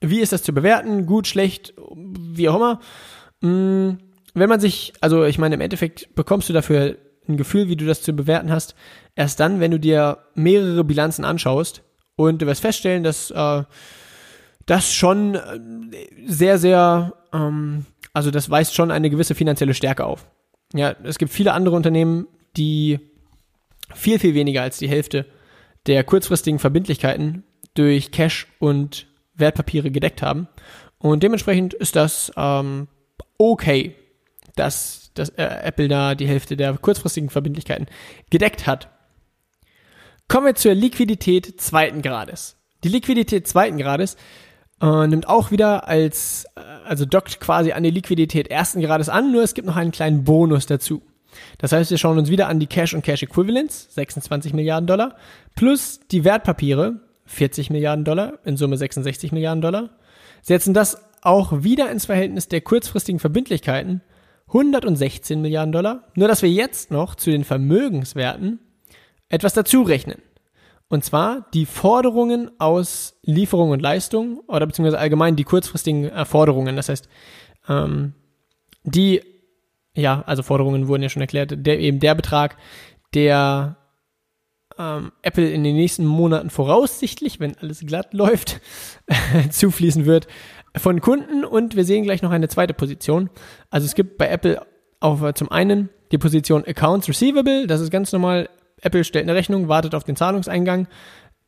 Wie 0.00 0.20
ist 0.20 0.32
das 0.32 0.42
zu 0.42 0.52
bewerten? 0.52 1.06
Gut, 1.06 1.26
schlecht, 1.26 1.74
wie 1.94 2.48
auch 2.48 2.56
immer. 2.56 2.80
Mm, 3.40 3.98
wenn 4.34 4.48
man 4.48 4.60
sich, 4.60 4.92
also 5.00 5.24
ich 5.24 5.38
meine, 5.38 5.56
im 5.56 5.60
Endeffekt 5.60 6.14
bekommst 6.14 6.48
du 6.48 6.52
dafür 6.52 6.96
ein 7.28 7.36
Gefühl, 7.36 7.68
wie 7.68 7.76
du 7.76 7.84
das 7.84 8.02
zu 8.02 8.12
bewerten 8.12 8.50
hast, 8.50 8.74
erst 9.14 9.40
dann, 9.40 9.60
wenn 9.60 9.70
du 9.70 9.78
dir 9.78 10.18
mehrere 10.34 10.84
Bilanzen 10.84 11.24
anschaust 11.24 11.82
und 12.20 12.42
du 12.42 12.46
wirst 12.46 12.60
feststellen, 12.60 13.02
dass 13.02 13.30
äh, 13.30 13.62
das 14.66 14.92
schon 14.92 15.34
äh, 15.34 15.60
sehr, 16.26 16.58
sehr, 16.58 17.14
ähm, 17.32 17.86
also 18.12 18.30
das 18.30 18.50
weist 18.50 18.74
schon 18.74 18.90
eine 18.90 19.10
gewisse 19.10 19.34
finanzielle 19.34 19.74
Stärke 19.74 20.04
auf. 20.04 20.26
Ja, 20.74 20.94
es 21.02 21.18
gibt 21.18 21.32
viele 21.32 21.52
andere 21.52 21.76
Unternehmen, 21.76 22.26
die 22.56 23.00
viel, 23.94 24.18
viel 24.18 24.34
weniger 24.34 24.62
als 24.62 24.78
die 24.78 24.88
Hälfte 24.88 25.26
der 25.86 26.04
kurzfristigen 26.04 26.58
Verbindlichkeiten 26.58 27.42
durch 27.74 28.12
Cash 28.12 28.46
und 28.58 29.06
Wertpapiere 29.34 29.90
gedeckt 29.90 30.22
haben. 30.22 30.46
Und 30.98 31.22
dementsprechend 31.22 31.72
ist 31.72 31.96
das 31.96 32.30
ähm, 32.36 32.88
okay, 33.38 33.96
dass, 34.56 35.10
dass 35.14 35.30
äh, 35.30 35.42
Apple 35.62 35.88
da 35.88 36.14
die 36.14 36.28
Hälfte 36.28 36.56
der 36.56 36.76
kurzfristigen 36.76 37.30
Verbindlichkeiten 37.30 37.86
gedeckt 38.28 38.66
hat. 38.66 38.90
Kommen 40.30 40.46
wir 40.46 40.54
zur 40.54 40.74
Liquidität 40.74 41.60
zweiten 41.60 42.02
Grades. 42.02 42.56
Die 42.84 42.88
Liquidität 42.88 43.48
zweiten 43.48 43.78
Grades 43.78 44.16
äh, 44.80 45.08
nimmt 45.08 45.28
auch 45.28 45.50
wieder 45.50 45.88
als, 45.88 46.44
äh, 46.54 46.60
also 46.86 47.04
dockt 47.04 47.40
quasi 47.40 47.72
an 47.72 47.82
die 47.82 47.90
Liquidität 47.90 48.46
ersten 48.46 48.80
Grades 48.80 49.08
an, 49.08 49.32
nur 49.32 49.42
es 49.42 49.54
gibt 49.54 49.66
noch 49.66 49.74
einen 49.74 49.90
kleinen 49.90 50.22
Bonus 50.22 50.66
dazu. 50.66 51.02
Das 51.58 51.72
heißt, 51.72 51.90
wir 51.90 51.98
schauen 51.98 52.16
uns 52.16 52.30
wieder 52.30 52.46
an 52.46 52.60
die 52.60 52.68
Cash 52.68 52.94
und 52.94 53.02
Cash 53.02 53.24
Equivalents, 53.24 53.92
26 53.92 54.52
Milliarden 54.52 54.86
Dollar, 54.86 55.16
plus 55.56 55.98
die 56.12 56.22
Wertpapiere, 56.22 57.00
40 57.24 57.70
Milliarden 57.70 58.04
Dollar, 58.04 58.38
in 58.44 58.56
Summe 58.56 58.76
66 58.76 59.32
Milliarden 59.32 59.62
Dollar, 59.62 59.90
setzen 60.42 60.74
das 60.74 61.02
auch 61.22 61.64
wieder 61.64 61.90
ins 61.90 62.06
Verhältnis 62.06 62.46
der 62.46 62.60
kurzfristigen 62.60 63.18
Verbindlichkeiten, 63.18 64.00
116 64.46 65.42
Milliarden 65.42 65.72
Dollar, 65.72 66.04
nur 66.14 66.28
dass 66.28 66.42
wir 66.42 66.50
jetzt 66.50 66.92
noch 66.92 67.16
zu 67.16 67.32
den 67.32 67.42
Vermögenswerten 67.42 68.60
etwas 69.30 69.54
dazu 69.54 69.82
rechnen. 69.82 70.20
Und 70.88 71.04
zwar 71.04 71.46
die 71.54 71.66
Forderungen 71.66 72.50
aus 72.58 73.14
Lieferung 73.22 73.70
und 73.70 73.80
Leistung 73.80 74.40
oder 74.48 74.66
beziehungsweise 74.66 74.98
allgemein 74.98 75.36
die 75.36 75.44
kurzfristigen 75.44 76.26
Forderungen. 76.26 76.76
Das 76.76 76.88
heißt, 76.88 77.08
ähm, 77.68 78.14
die, 78.82 79.22
ja, 79.94 80.22
also 80.26 80.42
Forderungen 80.42 80.88
wurden 80.88 81.04
ja 81.04 81.08
schon 81.08 81.22
erklärt, 81.22 81.54
der, 81.56 81.78
eben 81.78 82.00
der 82.00 82.16
Betrag, 82.16 82.56
der 83.14 83.76
ähm, 84.78 85.12
Apple 85.22 85.48
in 85.48 85.62
den 85.62 85.76
nächsten 85.76 86.04
Monaten 86.06 86.50
voraussichtlich, 86.50 87.38
wenn 87.38 87.56
alles 87.58 87.80
glatt 87.86 88.12
läuft, 88.12 88.60
zufließen 89.50 90.06
wird 90.06 90.26
von 90.76 91.00
Kunden. 91.00 91.44
Und 91.44 91.76
wir 91.76 91.84
sehen 91.84 92.02
gleich 92.02 92.22
noch 92.22 92.32
eine 92.32 92.48
zweite 92.48 92.74
Position. 92.74 93.30
Also 93.70 93.86
es 93.86 93.94
gibt 93.94 94.18
bei 94.18 94.28
Apple 94.28 94.60
auch 94.98 95.22
äh, 95.22 95.34
zum 95.34 95.52
einen 95.52 95.88
die 96.10 96.18
Position 96.18 96.64
Accounts 96.64 97.08
Receivable, 97.08 97.68
das 97.68 97.80
ist 97.80 97.92
ganz 97.92 98.10
normal 98.10 98.48
Apple 98.82 99.04
stellt 99.04 99.24
eine 99.24 99.34
Rechnung, 99.34 99.68
wartet 99.68 99.94
auf 99.94 100.04
den 100.04 100.16
Zahlungseingang. 100.16 100.86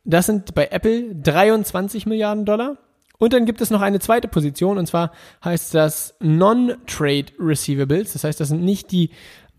Das 0.04 0.26
sind 0.26 0.54
bei 0.54 0.68
Apple 0.68 1.14
23 1.14 2.06
Milliarden 2.06 2.44
Dollar. 2.44 2.76
Und 3.18 3.32
dann 3.32 3.46
gibt 3.46 3.60
es 3.60 3.70
noch 3.70 3.82
eine 3.82 4.00
zweite 4.00 4.26
Position, 4.26 4.78
und 4.78 4.86
zwar 4.86 5.12
heißt 5.44 5.74
das 5.74 6.16
Non-Trade 6.18 7.26
Receivables. 7.38 8.14
Das 8.14 8.24
heißt, 8.24 8.40
das 8.40 8.48
sind 8.48 8.64
nicht 8.64 8.90
die 8.90 9.10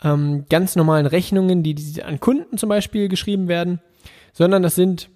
ähm, 0.04 0.46
ganz 0.50 0.76
normalen 0.76 1.06
Rechnungen, 1.06 1.64
die, 1.64 1.74
die 1.74 2.04
an 2.04 2.20
Kunden 2.20 2.58
zum 2.58 2.68
Beispiel 2.68 3.08
geschrieben 3.08 3.48
werden, 3.48 3.80
sondern 4.34 4.64
das 4.64 4.76
sind, 4.76 5.10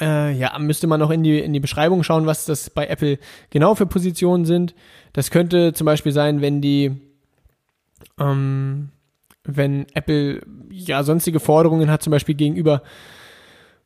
äh, 0.00 0.32
ja, 0.32 0.58
müsste 0.58 0.86
man 0.86 0.98
noch 0.98 1.10
in 1.10 1.22
die, 1.22 1.40
in 1.40 1.52
die 1.52 1.60
Beschreibung 1.60 2.02
schauen, 2.04 2.24
was 2.24 2.46
das 2.46 2.70
bei 2.70 2.86
Apple 2.86 3.18
genau 3.50 3.74
für 3.74 3.86
Positionen 3.86 4.46
sind. 4.46 4.74
Das 5.12 5.30
könnte 5.30 5.74
zum 5.74 5.84
Beispiel 5.84 6.12
sein, 6.12 6.40
wenn 6.40 6.62
die, 6.62 7.02
ähm, 8.18 8.92
wenn 9.44 9.86
Apple 9.94 10.40
ja 10.70 11.02
sonstige 11.02 11.40
Forderungen 11.40 11.90
hat, 11.90 12.02
zum 12.02 12.10
Beispiel 12.10 12.34
gegenüber 12.34 12.82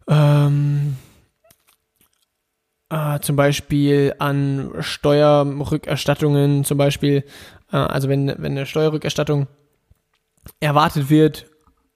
ähm, 0.08 0.96
äh, 2.90 3.20
zum 3.20 3.36
Beispiel 3.36 4.14
an 4.18 4.70
Steuerrückerstattungen, 4.80 6.64
zum 6.64 6.78
Beispiel, 6.78 7.24
äh, 7.72 7.76
also 7.76 8.08
wenn, 8.08 8.28
wenn 8.28 8.52
eine 8.52 8.66
Steuerrückerstattung 8.66 9.48
erwartet 10.60 11.10
wird 11.10 11.46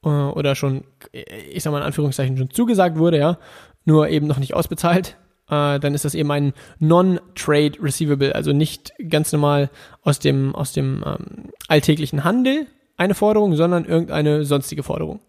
äh, 0.04 0.08
oder 0.08 0.54
schon, 0.54 0.84
ich 1.12 1.62
sag 1.62 1.72
mal 1.72 1.78
in 1.78 1.84
Anführungszeichen, 1.84 2.36
schon 2.36 2.50
zugesagt 2.50 2.98
wurde, 2.98 3.18
ja, 3.18 3.38
nur 3.84 4.08
eben 4.08 4.26
noch 4.26 4.38
nicht 4.38 4.54
ausbezahlt, 4.54 5.16
äh, 5.50 5.78
dann 5.78 5.94
ist 5.94 6.04
das 6.04 6.14
eben 6.14 6.30
ein 6.30 6.52
Non-Trade 6.78 7.82
Receivable, 7.82 8.34
also 8.34 8.52
nicht 8.52 8.92
ganz 9.08 9.32
normal 9.32 9.70
aus 10.02 10.18
dem, 10.18 10.54
aus 10.54 10.72
dem 10.72 11.04
ähm, 11.06 11.50
alltäglichen 11.68 12.24
Handel, 12.24 12.66
eine 12.98 13.14
Forderung, 13.14 13.56
sondern 13.56 13.84
irgendeine 13.86 14.44
sonstige 14.44 14.82
Forderung. 14.82 15.20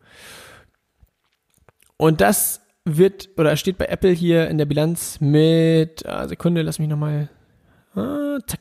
Und 1.98 2.20
das 2.20 2.62
wird 2.86 3.30
oder 3.38 3.56
steht 3.56 3.78
bei 3.78 3.86
Apple 3.86 4.12
hier 4.12 4.48
in 4.50 4.58
der 4.58 4.66
Bilanz 4.66 5.22
mit, 5.22 6.06
äh, 6.06 6.28
Sekunde, 6.28 6.62
lass 6.62 6.80
mich 6.80 6.90
nochmal, 6.90 7.30
zack, 7.96 8.60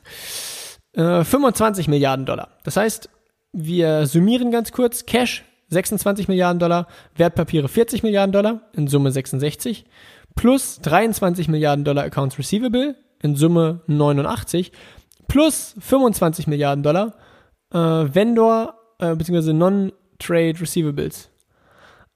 äh, 0.93 1.23
25 1.23 1.87
Milliarden 1.87 2.25
Dollar. 2.25 2.49
Das 2.63 2.77
heißt, 2.77 3.09
wir 3.53 4.05
summieren 4.05 4.51
ganz 4.51 4.71
kurz, 4.71 5.05
Cash 5.05 5.43
26 5.69 6.27
Milliarden 6.27 6.59
Dollar, 6.59 6.87
Wertpapiere 7.15 7.67
40 7.67 8.03
Milliarden 8.03 8.31
Dollar, 8.31 8.61
in 8.73 8.87
Summe 8.87 9.11
66, 9.11 9.85
plus 10.35 10.79
23 10.81 11.47
Milliarden 11.47 11.85
Dollar 11.85 12.03
Accounts 12.03 12.37
Receivable, 12.37 12.95
in 13.21 13.35
Summe 13.35 13.81
89, 13.87 14.71
plus 15.27 15.75
25 15.79 16.47
Milliarden 16.47 16.83
Dollar 16.83 17.13
äh, 17.71 17.77
Vendor 17.77 18.78
äh, 18.99 19.15
beziehungsweise 19.15 19.53
Non-Trade 19.53 20.59
Receivables. 20.59 21.29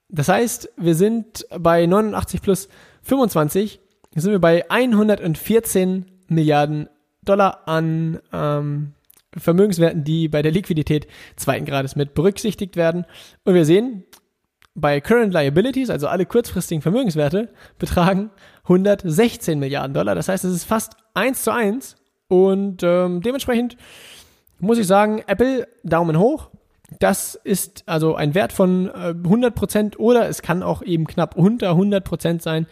Das 0.09 0.29
heißt, 0.29 0.69
wir 0.77 0.95
sind 0.95 1.45
bei 1.57 1.85
89 1.85 2.41
plus 2.41 2.69
25, 3.01 3.79
sind 4.15 4.31
wir 4.31 4.39
bei 4.39 4.69
114 4.69 6.05
Milliarden 6.27 6.87
Dollar 7.23 7.67
an 7.67 8.19
ähm, 8.31 8.93
Vermögenswerten, 9.35 10.03
die 10.03 10.27
bei 10.27 10.41
der 10.41 10.51
Liquidität 10.51 11.07
zweiten 11.35 11.65
Grades 11.65 11.95
mit 11.95 12.13
berücksichtigt 12.13 12.75
werden. 12.75 13.05
Und 13.43 13.55
wir 13.55 13.65
sehen, 13.65 14.03
bei 14.75 15.01
Current 15.01 15.33
Liabilities, 15.33 15.89
also 15.89 16.07
alle 16.07 16.25
kurzfristigen 16.25 16.81
Vermögenswerte, 16.81 17.49
betragen 17.77 18.31
116 18.63 19.59
Milliarden 19.59 19.93
Dollar. 19.93 20.15
Das 20.15 20.29
heißt, 20.29 20.43
es 20.45 20.53
ist 20.53 20.63
fast 20.63 20.93
eins 21.13 21.43
zu 21.43 21.51
eins. 21.51 21.95
Und 22.27 22.81
ähm, 22.83 23.21
dementsprechend 23.21 23.77
muss 24.59 24.77
ich 24.77 24.87
sagen, 24.87 25.23
Apple 25.27 25.67
Daumen 25.83 26.17
hoch. 26.17 26.49
Das 26.99 27.35
ist 27.35 27.83
also 27.87 28.15
ein 28.15 28.35
Wert 28.35 28.53
von 28.53 28.87
äh, 28.87 29.13
100% 29.13 29.97
oder 29.97 30.27
es 30.27 30.41
kann 30.41 30.63
auch 30.63 30.81
eben 30.81 31.07
knapp 31.07 31.35
unter 31.35 31.71
100% 31.71 32.41
sein, 32.41 32.67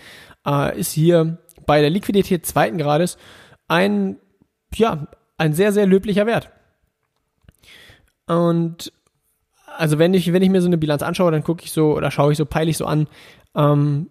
äh, 0.46 0.80
ist 0.80 0.92
hier 0.92 1.38
bei 1.66 1.82
der 1.82 1.90
Liquidität 1.90 2.46
zweiten 2.46 2.78
Grades 2.78 3.18
ein, 3.68 4.18
ja, 4.76 5.08
ein 5.38 5.54
sehr, 5.54 5.72
sehr 5.72 5.88
löblicher 5.88 6.26
Wert. 6.26 6.50
Und 8.28 8.92
also 9.78 10.00
wenn 10.00 10.14
ich, 10.14 10.32
wenn 10.34 10.44
ich 10.44 10.50
mir 10.50 10.62
so 10.62 10.68
eine 10.68 10.78
Bilanz 10.78 11.02
anschaue, 11.02 11.32
dann 11.32 11.44
gucke 11.44 11.64
ich 11.64 11.72
so 11.72 11.96
oder 11.96 12.12
schaue 12.12 12.32
ich 12.32 12.38
so, 12.38 12.46
peile 12.46 12.70
ich 12.70 12.78
so 12.78 12.86
an, 12.86 13.08
ähm, 13.56 14.10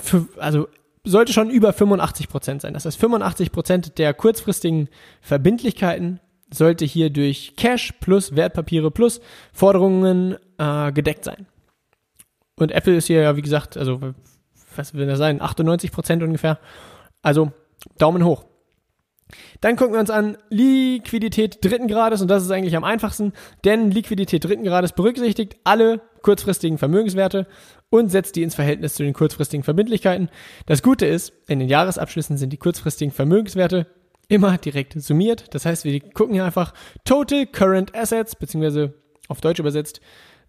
für, 0.00 0.26
also 0.38 0.68
sollte 1.04 1.32
schon 1.32 1.50
über 1.50 1.70
85% 1.70 2.60
sein. 2.60 2.74
Das 2.74 2.84
heißt, 2.84 3.02
85% 3.02 3.94
der 3.94 4.14
kurzfristigen 4.14 4.88
Verbindlichkeiten 5.20 6.20
sollte 6.50 6.84
hier 6.84 7.10
durch 7.10 7.54
Cash 7.56 7.92
plus 8.00 8.36
Wertpapiere 8.36 8.90
plus 8.90 9.20
Forderungen 9.52 10.36
äh, 10.58 10.92
gedeckt 10.92 11.24
sein. 11.24 11.46
Und 12.56 12.72
Apple 12.72 12.96
ist 12.96 13.06
hier 13.06 13.22
ja, 13.22 13.36
wie 13.36 13.42
gesagt, 13.42 13.76
also 13.76 14.00
was 14.76 14.94
will 14.94 15.06
das 15.06 15.18
sein, 15.18 15.40
98 15.40 15.92
Prozent 15.92 16.22
ungefähr. 16.22 16.58
Also 17.22 17.52
Daumen 17.98 18.24
hoch. 18.24 18.44
Dann 19.60 19.76
gucken 19.76 19.92
wir 19.92 20.00
uns 20.00 20.10
an 20.10 20.38
Liquidität 20.48 21.62
dritten 21.62 21.88
Grades 21.88 22.22
und 22.22 22.28
das 22.28 22.44
ist 22.44 22.50
eigentlich 22.50 22.76
am 22.76 22.84
einfachsten, 22.84 23.32
denn 23.64 23.90
Liquidität 23.90 24.44
dritten 24.44 24.64
Grades 24.64 24.92
berücksichtigt 24.92 25.56
alle 25.64 26.00
kurzfristigen 26.22 26.78
Vermögenswerte 26.78 27.46
und 27.90 28.10
setzt 28.10 28.36
die 28.36 28.42
ins 28.42 28.54
Verhältnis 28.54 28.94
zu 28.94 29.02
den 29.02 29.12
kurzfristigen 29.12 29.64
Verbindlichkeiten. 29.64 30.30
Das 30.66 30.82
Gute 30.82 31.06
ist, 31.06 31.32
in 31.46 31.58
den 31.58 31.68
Jahresabschlüssen 31.68 32.38
sind 32.38 32.52
die 32.52 32.56
kurzfristigen 32.56 33.12
Vermögenswerte 33.12 33.86
immer 34.28 34.58
direkt 34.58 35.00
summiert. 35.00 35.54
Das 35.54 35.66
heißt, 35.66 35.84
wir 35.84 36.00
gucken 36.00 36.34
hier 36.34 36.44
einfach 36.44 36.74
Total 37.04 37.46
Current 37.46 37.94
Assets, 37.96 38.36
beziehungsweise 38.36 38.94
auf 39.28 39.40
Deutsch 39.40 39.58
übersetzt, 39.58 40.00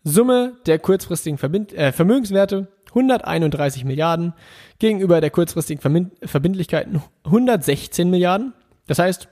Summe 0.04 0.54
der 0.66 0.80
kurzfristigen 0.80 1.38
Verbind 1.38 1.74
äh, 1.74 1.92
Vermögenswerte 1.92 2.68
131 2.90 3.84
Milliarden 3.84 4.34
gegenüber 4.80 5.22
der 5.22 5.30
kurzfristigen 5.30 5.82
Verbind 5.82 6.14
Verbindlichkeiten 6.24 7.02
116 7.26 8.10
Milliarden. 8.10 8.54
Das 8.88 9.00
heißt, 9.00 9.28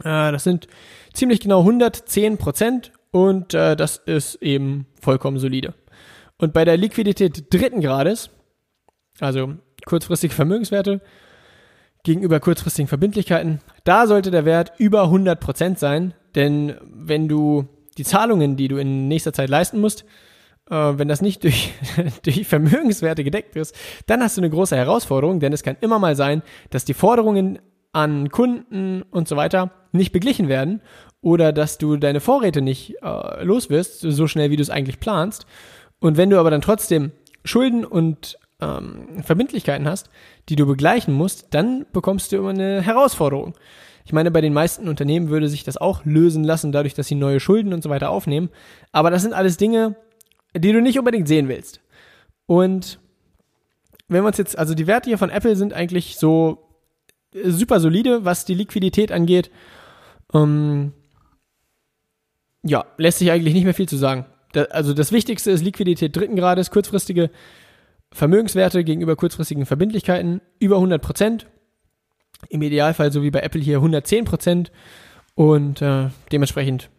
Äh, 0.00 0.32
das 0.32 0.44
sind 0.44 0.66
ziemlich 1.12 1.40
genau 1.40 1.60
110 1.60 2.38
Prozent 2.38 2.92
und 3.10 3.54
äh, 3.54 3.76
das 3.76 3.98
ist 3.98 4.36
eben 4.42 4.86
vollkommen 5.00 5.38
solide. 5.38 5.74
Und 6.38 6.52
bei 6.52 6.64
der 6.64 6.76
Liquidität 6.76 7.52
dritten 7.52 7.80
Grades, 7.80 8.30
also 9.20 9.54
kurzfristige 9.86 10.34
Vermögenswerte 10.34 11.00
gegenüber 12.04 12.38
kurzfristigen 12.38 12.86
Verbindlichkeiten, 12.86 13.60
da 13.82 14.06
sollte 14.06 14.30
der 14.30 14.44
Wert 14.44 14.72
über 14.78 15.04
100 15.04 15.40
Prozent 15.40 15.78
sein, 15.78 16.14
denn 16.34 16.76
wenn 16.84 17.28
du 17.28 17.66
die 17.98 18.04
Zahlungen, 18.04 18.56
die 18.56 18.68
du 18.68 18.76
in 18.76 19.08
nächster 19.08 19.32
Zeit 19.32 19.48
leisten 19.48 19.80
musst, 19.80 20.04
äh, 20.70 20.74
wenn 20.74 21.08
das 21.08 21.22
nicht 21.22 21.42
durch, 21.44 21.72
durch 22.22 22.46
Vermögenswerte 22.46 23.24
gedeckt 23.24 23.56
ist, 23.56 23.74
dann 24.06 24.22
hast 24.22 24.36
du 24.36 24.40
eine 24.40 24.50
große 24.50 24.76
Herausforderung, 24.76 25.40
denn 25.40 25.52
es 25.52 25.62
kann 25.62 25.76
immer 25.80 25.98
mal 25.98 26.14
sein, 26.14 26.42
dass 26.70 26.84
die 26.84 26.94
Forderungen 26.94 27.58
an 27.92 28.28
Kunden 28.30 29.02
und 29.02 29.28
so 29.28 29.36
weiter 29.36 29.70
nicht 29.92 30.12
beglichen 30.12 30.48
werden 30.48 30.82
oder 31.20 31.52
dass 31.52 31.78
du 31.78 31.96
deine 31.96 32.20
Vorräte 32.20 32.60
nicht 32.60 32.96
äh, 33.02 33.44
los 33.44 33.70
wirst, 33.70 34.00
so 34.00 34.26
schnell 34.26 34.50
wie 34.50 34.56
du 34.56 34.62
es 34.62 34.70
eigentlich 34.70 35.00
planst. 35.00 35.46
Und 36.00 36.16
wenn 36.16 36.28
du 36.28 36.38
aber 36.38 36.50
dann 36.50 36.60
trotzdem 36.60 37.12
Schulden 37.44 37.84
und 37.84 38.36
ähm, 38.64 39.22
Verbindlichkeiten 39.22 39.86
hast, 39.86 40.10
die 40.48 40.56
du 40.56 40.66
begleichen 40.66 41.12
musst, 41.12 41.48
dann 41.50 41.86
bekommst 41.92 42.32
du 42.32 42.36
immer 42.36 42.50
eine 42.50 42.80
Herausforderung. 42.80 43.54
Ich 44.04 44.12
meine, 44.12 44.30
bei 44.30 44.40
den 44.40 44.52
meisten 44.52 44.88
Unternehmen 44.88 45.28
würde 45.28 45.48
sich 45.48 45.64
das 45.64 45.76
auch 45.76 46.04
lösen 46.04 46.44
lassen, 46.44 46.72
dadurch, 46.72 46.94
dass 46.94 47.06
sie 47.06 47.14
neue 47.14 47.40
Schulden 47.40 47.72
und 47.72 47.82
so 47.82 47.90
weiter 47.90 48.10
aufnehmen. 48.10 48.50
Aber 48.92 49.10
das 49.10 49.22
sind 49.22 49.34
alles 49.34 49.56
Dinge, 49.56 49.96
die 50.56 50.72
du 50.72 50.80
nicht 50.80 50.98
unbedingt 50.98 51.28
sehen 51.28 51.48
willst. 51.48 51.80
Und 52.46 52.98
wenn 54.08 54.22
wir 54.22 54.28
uns 54.28 54.38
jetzt, 54.38 54.58
also 54.58 54.74
die 54.74 54.86
Werte 54.86 55.08
hier 55.08 55.18
von 55.18 55.30
Apple 55.30 55.56
sind 55.56 55.72
eigentlich 55.72 56.16
so 56.18 56.64
super 57.34 57.80
solide, 57.80 58.24
was 58.24 58.44
die 58.44 58.54
Liquidität 58.54 59.12
angeht. 59.12 59.50
Ähm, 60.32 60.92
ja, 62.62 62.84
lässt 62.96 63.18
sich 63.18 63.30
eigentlich 63.30 63.54
nicht 63.54 63.64
mehr 63.64 63.74
viel 63.74 63.88
zu 63.88 63.96
sagen. 63.96 64.26
Da, 64.52 64.64
also 64.64 64.94
das 64.94 65.12
Wichtigste 65.12 65.50
ist 65.50 65.62
Liquidität 65.62 66.14
dritten 66.14 66.36
Grades, 66.36 66.70
kurzfristige 66.70 67.30
Vermögenswerte 68.14 68.84
gegenüber 68.84 69.16
kurzfristigen 69.16 69.66
Verbindlichkeiten 69.66 70.40
über 70.60 70.76
100 70.76 71.02
Prozent. 71.02 71.46
Im 72.48 72.62
Idealfall 72.62 73.10
so 73.10 73.24
wie 73.24 73.32
bei 73.32 73.40
Apple 73.40 73.60
hier 73.60 73.78
110 73.78 74.24
Prozent 74.24 74.70
und 75.34 75.82
äh, 75.82 76.10
dementsprechend 76.30 76.90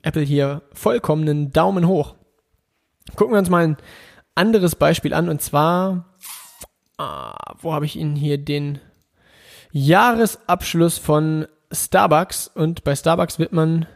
Apple 0.00 0.22
hier 0.22 0.62
vollkommenen 0.72 1.52
Daumen 1.52 1.86
hoch. 1.86 2.14
Gucken 3.14 3.34
wir 3.34 3.40
uns 3.40 3.50
mal 3.50 3.64
ein 3.64 3.76
anderes 4.34 4.74
Beispiel 4.74 5.12
an 5.12 5.28
und 5.28 5.42
zwar, 5.42 6.16
ah, 6.96 7.56
wo 7.60 7.74
habe 7.74 7.84
ich 7.84 7.96
Ihnen 7.96 8.16
hier 8.16 8.38
den 8.38 8.78
Jahresabschluss 9.70 10.96
von 10.96 11.46
Starbucks 11.72 12.48
und 12.48 12.84
bei 12.84 12.96
Starbucks 12.96 13.38
wird 13.38 13.52
man 13.52 13.86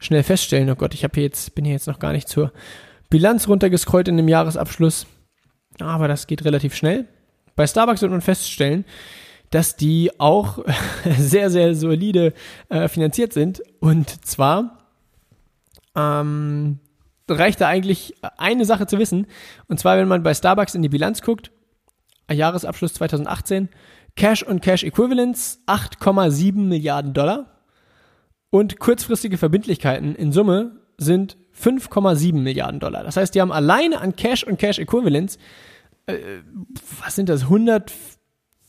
schnell 0.00 0.24
feststellen, 0.24 0.68
oh 0.70 0.74
Gott, 0.74 0.94
ich 0.94 1.04
habe 1.04 1.20
jetzt 1.20 1.54
bin 1.54 1.64
hier 1.64 1.74
jetzt 1.74 1.86
noch 1.86 2.00
gar 2.00 2.10
nicht 2.10 2.28
zur 2.28 2.52
Bilanz 3.08 3.46
runtergescrollt 3.46 4.08
in 4.08 4.16
dem 4.16 4.26
Jahresabschluss, 4.26 5.06
aber 5.80 6.08
das 6.08 6.26
geht 6.26 6.44
relativ 6.44 6.74
schnell. 6.74 7.06
Bei 7.56 7.66
Starbucks 7.66 8.02
wird 8.02 8.12
man 8.12 8.20
feststellen, 8.20 8.84
dass 9.50 9.76
die 9.76 10.10
auch 10.18 10.64
sehr, 11.18 11.50
sehr 11.50 11.74
solide 11.74 12.32
äh, 12.68 12.88
finanziert 12.88 13.32
sind. 13.32 13.62
Und 13.80 14.24
zwar 14.24 14.78
ähm, 15.96 16.78
reicht 17.28 17.60
da 17.60 17.68
eigentlich 17.68 18.14
eine 18.36 18.64
Sache 18.64 18.86
zu 18.86 18.98
wissen. 18.98 19.26
Und 19.66 19.80
zwar, 19.80 19.96
wenn 19.98 20.08
man 20.08 20.22
bei 20.22 20.34
Starbucks 20.34 20.74
in 20.74 20.82
die 20.82 20.88
Bilanz 20.88 21.22
guckt, 21.22 21.50
Jahresabschluss 22.30 22.94
2018, 22.94 23.68
Cash 24.16 24.42
und 24.42 24.62
Cash 24.62 24.84
Equivalents 24.84 25.62
8,7 25.66 26.58
Milliarden 26.58 27.14
Dollar 27.14 27.62
und 28.50 28.78
kurzfristige 28.78 29.38
Verbindlichkeiten 29.38 30.14
in 30.14 30.32
Summe 30.32 30.76
sind 30.98 31.36
5,7 31.60 32.34
Milliarden 32.34 32.80
Dollar. 32.80 33.02
Das 33.02 33.16
heißt, 33.16 33.34
die 33.34 33.40
haben 33.40 33.52
alleine 33.52 34.00
an 34.00 34.16
Cash 34.16 34.44
und 34.44 34.58
Cash 34.58 34.78
Equivalents, 34.78 35.38
äh, 36.06 36.16
was 37.02 37.16
sind 37.16 37.28
das, 37.28 37.42
100, 37.42 37.92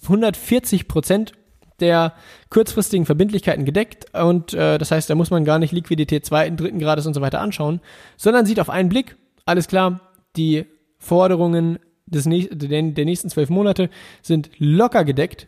140 0.03 0.87
Prozent 0.87 1.33
der 1.79 2.13
kurzfristigen 2.49 3.05
Verbindlichkeiten 3.05 3.65
gedeckt 3.65 4.13
und 4.13 4.53
äh, 4.53 4.77
das 4.77 4.91
heißt, 4.91 5.09
da 5.09 5.15
muss 5.15 5.31
man 5.31 5.45
gar 5.45 5.59
nicht 5.59 5.71
Liquidität 5.71 6.25
zweiten, 6.25 6.57
dritten 6.57 6.79
Grades 6.79 7.05
und 7.05 7.13
so 7.13 7.21
weiter 7.21 7.39
anschauen, 7.39 7.79
sondern 8.17 8.45
sieht 8.45 8.59
auf 8.59 8.69
einen 8.69 8.89
Blick, 8.89 9.15
alles 9.45 9.67
klar, 9.67 10.01
die 10.35 10.65
Forderungen 10.97 11.79
des, 12.05 12.25
der 12.25 13.05
nächsten 13.05 13.29
zwölf 13.29 13.49
Monate 13.49 13.89
sind 14.21 14.49
locker 14.57 15.05
gedeckt 15.05 15.47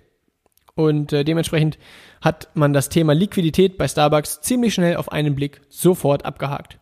und 0.76 1.12
äh, 1.12 1.24
dementsprechend 1.24 1.78
hat 2.22 2.50
man 2.54 2.74
das 2.74 2.90
Thema 2.90 3.14
Liquidität 3.14 3.78
bei 3.78 3.88
Starbucks 3.88 4.42
ziemlich 4.42 4.74
schnell 4.74 4.96
auf 4.96 5.12
einen 5.12 5.36
Blick 5.36 5.62
sofort 5.70 6.26
abgehakt. 6.26 6.81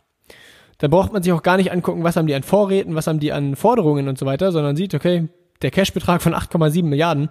Da 0.80 0.88
braucht 0.88 1.12
man 1.12 1.22
sich 1.22 1.32
auch 1.32 1.42
gar 1.42 1.58
nicht 1.58 1.70
angucken, 1.70 2.02
was 2.02 2.16
haben 2.16 2.26
die 2.26 2.34
an 2.34 2.42
Vorräten, 2.42 2.94
was 2.94 3.06
haben 3.06 3.20
die 3.20 3.32
an 3.32 3.54
Forderungen 3.54 4.08
und 4.08 4.18
so 4.18 4.26
weiter, 4.26 4.50
sondern 4.50 4.76
sieht, 4.76 4.94
okay, 4.94 5.28
der 5.62 5.70
Cashbetrag 5.70 6.22
von 6.22 6.34
8,7 6.34 6.82
Milliarden, 6.84 7.28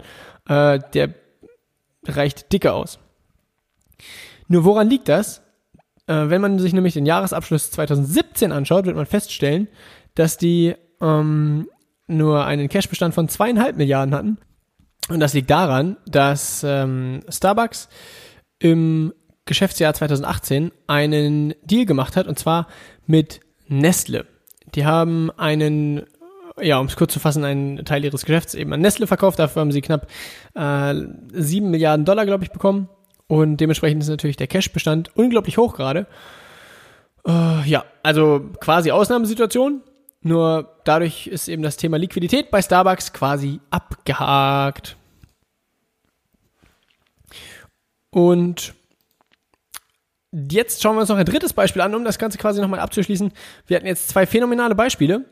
äh, 0.48 0.80
der 0.94 1.16
reicht 2.06 2.54
dicke 2.54 2.74
aus. 2.74 3.00
Nur 4.48 4.66
woran 4.66 4.90
liegt 4.90 5.10
das? 5.10 5.42
Äh, 6.06 6.30
wenn 6.30 6.42
man 6.42 6.60
sich 6.60 6.74
nämlich 6.74 6.94
den 6.94 7.08
Jahresabschluss 7.08 7.72
2017 7.72 8.52
anschaut, 8.52 8.86
wird 8.86 8.96
man 8.96 9.08
feststellen, 9.08 9.68
dass 10.14 10.38
die 10.38 10.76
ähm, 11.02 11.68
nur 12.08 12.46
einen 12.46 12.70
Cashbestand 12.70 13.16
von 13.16 13.30
zweieinhalb 13.30 13.78
Milliarden 13.78 14.14
hatten. 14.14 14.38
Und 15.10 15.20
das 15.22 15.34
liegt 15.34 15.50
daran, 15.50 15.98
dass 16.06 16.64
ähm, 16.64 17.22
Starbucks 17.30 17.90
im 18.60 19.14
Geschäftsjahr 19.46 19.96
2018 19.96 20.72
einen 20.86 21.56
Deal 21.64 21.86
gemacht 21.86 22.16
hat, 22.16 22.28
und 22.28 22.38
zwar 22.38 22.68
mit 23.10 23.41
Nestle. 23.67 24.26
Die 24.76 24.86
haben 24.86 25.32
einen 25.32 26.06
ja, 26.62 26.78
um 26.78 26.88
es 26.88 26.95
kurz 26.95 27.13
zu 27.13 27.19
fassen, 27.19 27.43
einen 27.43 27.86
Teil 27.86 28.04
ihres 28.04 28.26
Geschäfts 28.26 28.54
eben 28.54 28.74
an 28.74 28.82
Nestle 28.82 29.08
verkauft. 29.08 29.39
Dafür 29.39 29.62
haben 29.62 29.72
sie 29.72 29.82
knapp 29.82 30.08
äh, 30.56 30.93
7 31.32 31.69
Milliarden 31.69 32.06
Dollar, 32.06 32.26
glaube 32.26 32.43
ich, 32.43 32.52
bekommen. 32.52 32.89
Und 33.28 33.58
dementsprechend 33.58 34.04
ist 34.04 34.10
natürlich 34.10 34.38
der 34.38 34.48
Cash-Bestand 34.48 35.15
unglaublich 35.15 35.58
hoch 35.58 35.76
gerade. 35.76 36.08
Äh, 37.26 37.67
ja, 37.67 37.86
also 38.04 38.41
quasi 38.60 38.91
Ausnahmesituation. 38.91 39.82
Nur 40.22 40.82
dadurch 40.84 41.28
ist 41.28 41.48
eben 41.48 41.63
das 41.63 41.78
Thema 41.78 41.98
Liquidität 41.98 42.52
bei 42.52 42.62
Starbucks 42.62 43.13
quasi 43.13 43.62
abgehakt. 43.69 44.98
Und 48.10 48.74
jetzt 50.32 50.82
schauen 50.82 50.96
wir 50.96 51.02
uns 51.02 51.10
noch 51.10 51.18
ein 51.18 51.26
drittes 51.26 51.54
Beispiel 51.54 51.82
an, 51.82 51.96
um 51.96 52.04
das 52.04 52.20
Ganze 52.20 52.38
quasi 52.38 52.62
nochmal 52.62 52.80
abzuschließen. 52.80 53.32
Wir 53.68 53.78
hatten 53.78 53.88
jetzt 53.88 54.10
zwei 54.10 54.26
phänomenale 54.26 54.76
Beispiele. 54.76 55.26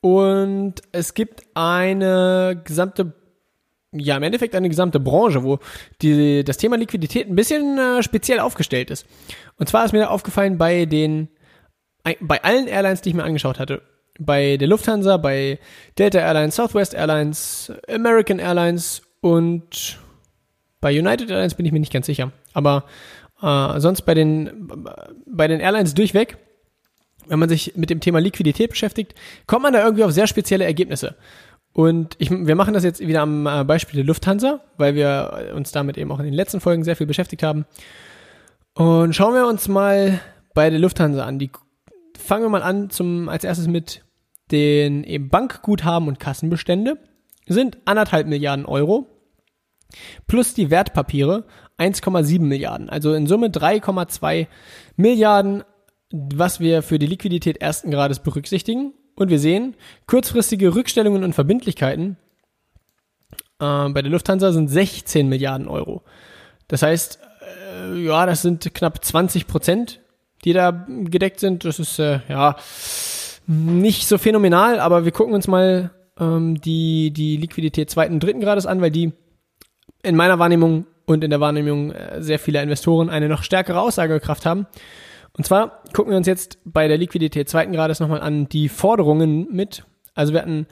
Und 0.00 0.74
es 0.92 1.14
gibt 1.14 1.44
eine 1.54 2.60
gesamte, 2.62 3.14
ja, 3.92 4.18
im 4.18 4.22
Endeffekt 4.22 4.54
eine 4.54 4.68
gesamte 4.68 5.00
Branche, 5.00 5.42
wo 5.42 5.60
die, 6.02 6.44
das 6.44 6.58
Thema 6.58 6.76
Liquidität 6.76 7.26
ein 7.26 7.34
bisschen 7.34 7.78
äh, 7.78 8.02
speziell 8.02 8.40
aufgestellt 8.40 8.90
ist. 8.90 9.06
Und 9.56 9.68
zwar 9.68 9.84
ist 9.86 9.92
mir 9.92 10.10
aufgefallen 10.10 10.58
bei 10.58 10.84
den, 10.84 11.28
bei 12.20 12.44
allen 12.44 12.66
Airlines, 12.66 13.00
die 13.00 13.08
ich 13.08 13.14
mir 13.14 13.24
angeschaut 13.24 13.58
hatte. 13.58 13.80
Bei 14.18 14.58
der 14.58 14.68
Lufthansa, 14.68 15.16
bei 15.16 15.58
Delta 15.98 16.18
Airlines, 16.18 16.56
Southwest 16.56 16.92
Airlines, 16.92 17.72
American 17.88 18.38
Airlines 18.38 19.00
und 19.22 19.98
bei 20.82 20.96
United 20.96 21.30
Airlines 21.30 21.54
bin 21.54 21.64
ich 21.64 21.72
mir 21.72 21.80
nicht 21.80 21.94
ganz 21.94 22.04
sicher. 22.04 22.30
Aber 22.52 22.84
äh, 23.44 23.80
sonst 23.80 24.02
bei 24.02 24.14
den, 24.14 24.68
bei 25.26 25.46
den 25.48 25.60
Airlines 25.60 25.94
durchweg 25.94 26.38
wenn 27.26 27.38
man 27.38 27.48
sich 27.48 27.74
mit 27.76 27.90
dem 27.90 28.00
Thema 28.00 28.20
Liquidität 28.20 28.70
beschäftigt, 28.70 29.14
kommt 29.46 29.62
man 29.62 29.72
da 29.72 29.82
irgendwie 29.82 30.04
auf 30.04 30.12
sehr 30.12 30.26
spezielle 30.26 30.64
Ergebnisse. 30.64 31.16
Und 31.72 32.14
ich, 32.18 32.30
wir 32.30 32.54
machen 32.54 32.74
das 32.74 32.84
jetzt 32.84 33.00
wieder 33.00 33.22
am 33.22 33.46
äh, 33.46 33.64
Beispiel 33.64 33.96
der 33.96 34.04
Lufthansa, 34.04 34.60
weil 34.76 34.94
wir 34.94 35.52
uns 35.56 35.72
damit 35.72 35.98
eben 35.98 36.12
auch 36.12 36.20
in 36.20 36.26
den 36.26 36.34
letzten 36.34 36.60
Folgen 36.60 36.84
sehr 36.84 36.96
viel 36.96 37.06
beschäftigt 37.06 37.42
haben. 37.42 37.66
Und 38.74 39.14
schauen 39.14 39.34
wir 39.34 39.46
uns 39.46 39.68
mal 39.68 40.20
bei 40.54 40.70
der 40.70 40.78
Lufthansa 40.78 41.24
an. 41.24 41.38
Die 41.38 41.50
fangen 42.16 42.44
wir 42.44 42.48
mal 42.48 42.62
an 42.62 42.90
zum 42.90 43.28
als 43.28 43.44
erstes 43.44 43.66
mit 43.66 44.04
den 44.52 45.02
eben 45.04 45.30
Bankguthaben 45.30 46.06
und 46.06 46.20
Kassenbestände 46.20 46.98
sind 47.46 47.78
anderthalb 47.86 48.26
Milliarden 48.26 48.66
Euro 48.66 49.08
plus 50.26 50.54
die 50.54 50.70
Wertpapiere 50.70 51.44
1,7 51.78 52.40
Milliarden. 52.40 52.88
Also 52.88 53.14
in 53.14 53.26
Summe 53.26 53.48
3,2 53.48 54.46
Milliarden 54.96 55.64
was 56.14 56.60
wir 56.60 56.82
für 56.82 56.98
die 56.98 57.06
Liquidität 57.06 57.58
ersten 57.58 57.90
Grades 57.90 58.20
berücksichtigen. 58.20 58.94
Und 59.16 59.30
wir 59.30 59.38
sehen, 59.38 59.74
kurzfristige 60.06 60.74
Rückstellungen 60.74 61.24
und 61.24 61.34
Verbindlichkeiten 61.34 62.16
äh, 63.60 63.88
bei 63.88 64.02
der 64.02 64.10
Lufthansa 64.10 64.52
sind 64.52 64.68
16 64.68 65.28
Milliarden 65.28 65.68
Euro. 65.68 66.02
Das 66.68 66.82
heißt, 66.82 67.20
äh, 67.82 68.04
ja, 68.04 68.26
das 68.26 68.42
sind 68.42 68.74
knapp 68.74 69.04
20 69.04 69.46
Prozent, 69.46 70.00
die 70.44 70.52
da 70.52 70.70
gedeckt 70.88 71.40
sind. 71.40 71.64
Das 71.64 71.78
ist 71.78 71.98
äh, 71.98 72.20
ja 72.28 72.56
nicht 73.46 74.06
so 74.08 74.18
phänomenal, 74.18 74.80
aber 74.80 75.04
wir 75.04 75.12
gucken 75.12 75.34
uns 75.34 75.46
mal 75.46 75.90
ähm, 76.18 76.60
die, 76.60 77.12
die 77.12 77.36
Liquidität 77.36 77.90
zweiten 77.90 78.18
dritten 78.18 78.40
Grades 78.40 78.66
an, 78.66 78.80
weil 78.80 78.90
die 78.90 79.12
in 80.02 80.16
meiner 80.16 80.38
Wahrnehmung 80.38 80.86
und 81.06 81.24
in 81.24 81.30
der 81.30 81.40
Wahrnehmung 81.40 81.92
äh, 81.92 82.22
sehr 82.22 82.38
vieler 82.38 82.62
Investoren 82.62 83.10
eine 83.10 83.28
noch 83.28 83.42
stärkere 83.42 83.80
Aussagekraft 83.80 84.46
haben. 84.46 84.66
Und 85.36 85.44
zwar 85.44 85.82
gucken 85.92 86.12
wir 86.12 86.16
uns 86.16 86.26
jetzt 86.26 86.58
bei 86.64 86.86
der 86.86 86.96
Liquidität 86.96 87.48
zweiten 87.48 87.72
Grades 87.72 88.00
nochmal 88.00 88.20
an 88.20 88.48
die 88.48 88.68
Forderungen 88.68 89.48
mit. 89.50 89.84
Also 90.14 90.32
wir 90.32 90.40
hatten 90.40 90.66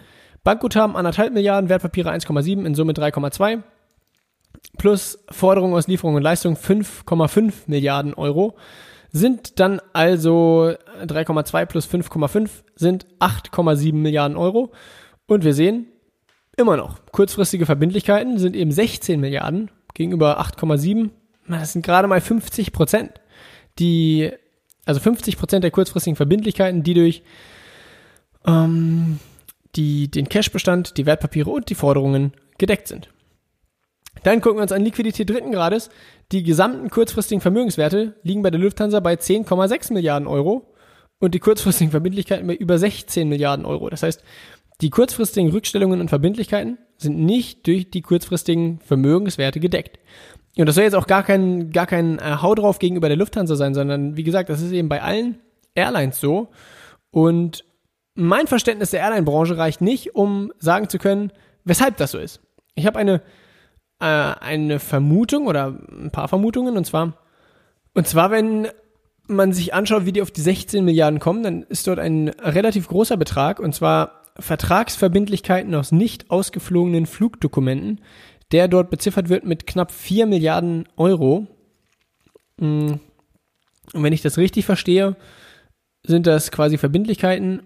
Bankguthaben 0.45 0.97
anderthalb 0.97 1.33
Milliarden, 1.33 1.69
Wertpapiere 1.69 2.11
1,7, 2.11 2.65
in 2.65 2.75
Summe 2.75 2.93
3,2 2.93 3.63
plus 4.79 5.19
Forderungen 5.31 5.75
aus 5.75 5.89
Lieferung 5.89 6.15
und 6.15 6.23
Leistung 6.23 6.55
5,5 6.55 7.53
Milliarden 7.67 8.15
Euro 8.15 8.57
sind 9.11 9.61
dann 9.61 9.81
also 9.93 10.73
3,2 11.05 11.67
plus 11.67 11.87
5,5 11.87 12.49
sind 12.75 13.07
8,7 13.21 13.95
Milliarden 13.95 14.37
Euro. 14.37 14.73
Und 15.27 15.45
wir 15.45 15.55
sehen 15.55 15.89
immer 16.57 16.77
noch, 16.77 17.01
kurzfristige 17.13 17.67
Verbindlichkeiten 17.67 18.39
sind 18.39 18.57
eben 18.57 18.73
16 18.73 19.21
Milliarden 19.21 19.71
gegenüber 19.95 20.41
8,7. 20.41 21.11
Das 21.49 21.73
sind 21.73 21.85
gerade 21.85 22.09
mal 22.09 22.21
50 22.21 22.73
Prozent. 22.73 23.13
Die, 23.79 24.31
also 24.85 25.01
50 25.01 25.39
Prozent 25.39 25.65
der 25.65 25.71
kurzfristigen 25.71 26.17
Verbindlichkeiten, 26.17 26.83
die 26.83 26.95
durch 26.95 27.23
ähm, 28.47 29.19
die, 29.77 30.11
den 30.11 30.29
Cashbestand, 30.29 30.97
die 30.97 31.07
Wertpapiere 31.07 31.51
und 31.51 31.71
die 31.71 31.75
Forderungen 31.75 32.33
gedeckt 32.59 32.89
sind. 32.89 33.09
Dann 34.25 34.41
gucken 34.41 34.59
wir 34.59 34.63
uns 34.63 34.73
an 34.73 34.85
Liquidität 34.85 35.29
dritten 35.29 35.53
Grades. 35.53 35.91
Die 36.33 36.43
gesamten 36.43 36.91
kurzfristigen 36.91 37.41
Vermögenswerte 37.41 38.15
liegen 38.23 38.43
bei 38.43 38.51
der 38.51 38.61
Lufthansa 38.61 39.01
bei 39.01 39.15
10,6 39.15 39.93
Milliarden 39.93 40.29
Euro 40.29 40.73
und 41.19 41.35
die 41.35 41.39
kurzfristigen 41.39 41.91
Verbindlichkeiten 41.91 42.47
bei 42.47 42.55
über 42.55 42.79
16 42.79 43.29
Milliarden 43.29 43.65
Euro. 43.65 43.89
Das 43.91 44.03
heißt, 44.03 44.23
die 44.81 44.91
kurzfristigen 44.91 45.51
Rückstellungen 45.51 46.01
und 46.01 46.09
Verbindlichkeiten 46.09 46.79
sind 47.03 47.19
nicht 47.19 47.67
durch 47.67 47.91
die 47.91 48.03
kurzfristigen 48.03 48.79
Vermögenswerte 48.81 49.61
gedeckt. 49.61 49.99
Und 50.57 50.67
das 50.67 50.75
soll 50.75 50.85
jetzt 50.85 50.95
auch 50.95 51.07
gar 51.07 51.23
kein, 51.23 51.71
gar 51.71 51.87
kein 51.87 52.19
äh, 52.19 52.37
Hau 52.43 52.55
drauf 52.55 52.79
gegenüber 52.79 53.09
der 53.09 53.17
Lufthansa 53.17 53.57
sein, 53.57 53.75
sondern 53.75 54.17
wie 54.17 54.23
gesagt, 54.23 54.49
das 54.49 54.61
ist 54.61 54.73
eben 54.73 54.89
bei 54.89 55.03
allen 55.03 55.41
Airlines 55.75 56.21
so. 56.21 56.49
Und 57.11 57.65
mein 58.15 58.47
Verständnis 58.47 58.91
der 58.91 59.01
Airline-Branche 59.01 59.57
reicht 59.57 59.81
nicht, 59.81 60.15
um 60.15 60.53
sagen 60.59 60.89
zu 60.89 60.99
können, 60.99 61.33
weshalb 61.65 61.97
das 61.97 62.11
so 62.11 62.19
ist. 62.19 62.41
Ich 62.75 62.87
habe 62.87 62.99
eine 62.99 63.23
äh, 64.03 64.05
eine 64.05 64.81
Vermutung 64.81 65.47
oder 65.47 65.79
ein 65.91 66.11
paar 66.11 66.27
Vermutungen 66.27 66.77
und 66.77 66.85
zwar, 66.85 67.15
und 67.95 68.09
zwar, 68.09 68.33
wenn 68.33 68.67
man 69.29 69.53
sich 69.53 69.75
anschaut, 69.75 70.05
wie 70.05 70.13
die 70.13 70.23
auf 70.23 70.33
die 70.33 70.41
16 70.41 70.85
Milliarden 70.85 71.21
kommen, 71.21 71.45
dann 71.45 71.63
ist 71.63 71.87
dort 71.87 72.01
ein 72.01 72.29
relativ 72.29 72.89
großer 72.89 73.17
Betrag 73.17 73.61
und 73.61 73.75
zwar 73.75 74.22
Vertragsverbindlichkeiten 74.39 75.75
aus 75.75 75.93
nicht 75.93 76.31
ausgeflogenen 76.31 77.07
Flugdokumenten, 77.07 78.01
der 78.51 78.69
dort 78.69 78.91
beziffert 78.91 79.29
wird 79.29 79.45
mit 79.45 79.67
knapp 79.67 79.93
4 79.93 80.27
Milliarden 80.27 80.89
Euro. 80.97 81.47
Mm. 82.59 82.95
Und 83.93 84.03
wenn 84.03 84.13
ich 84.13 84.23
das 84.23 84.39
richtig 84.39 84.65
verstehe, 84.65 85.17
sind 86.05 86.27
das 86.27 86.51
quasi 86.51 86.79
Verbindlichkeiten, 86.79 87.63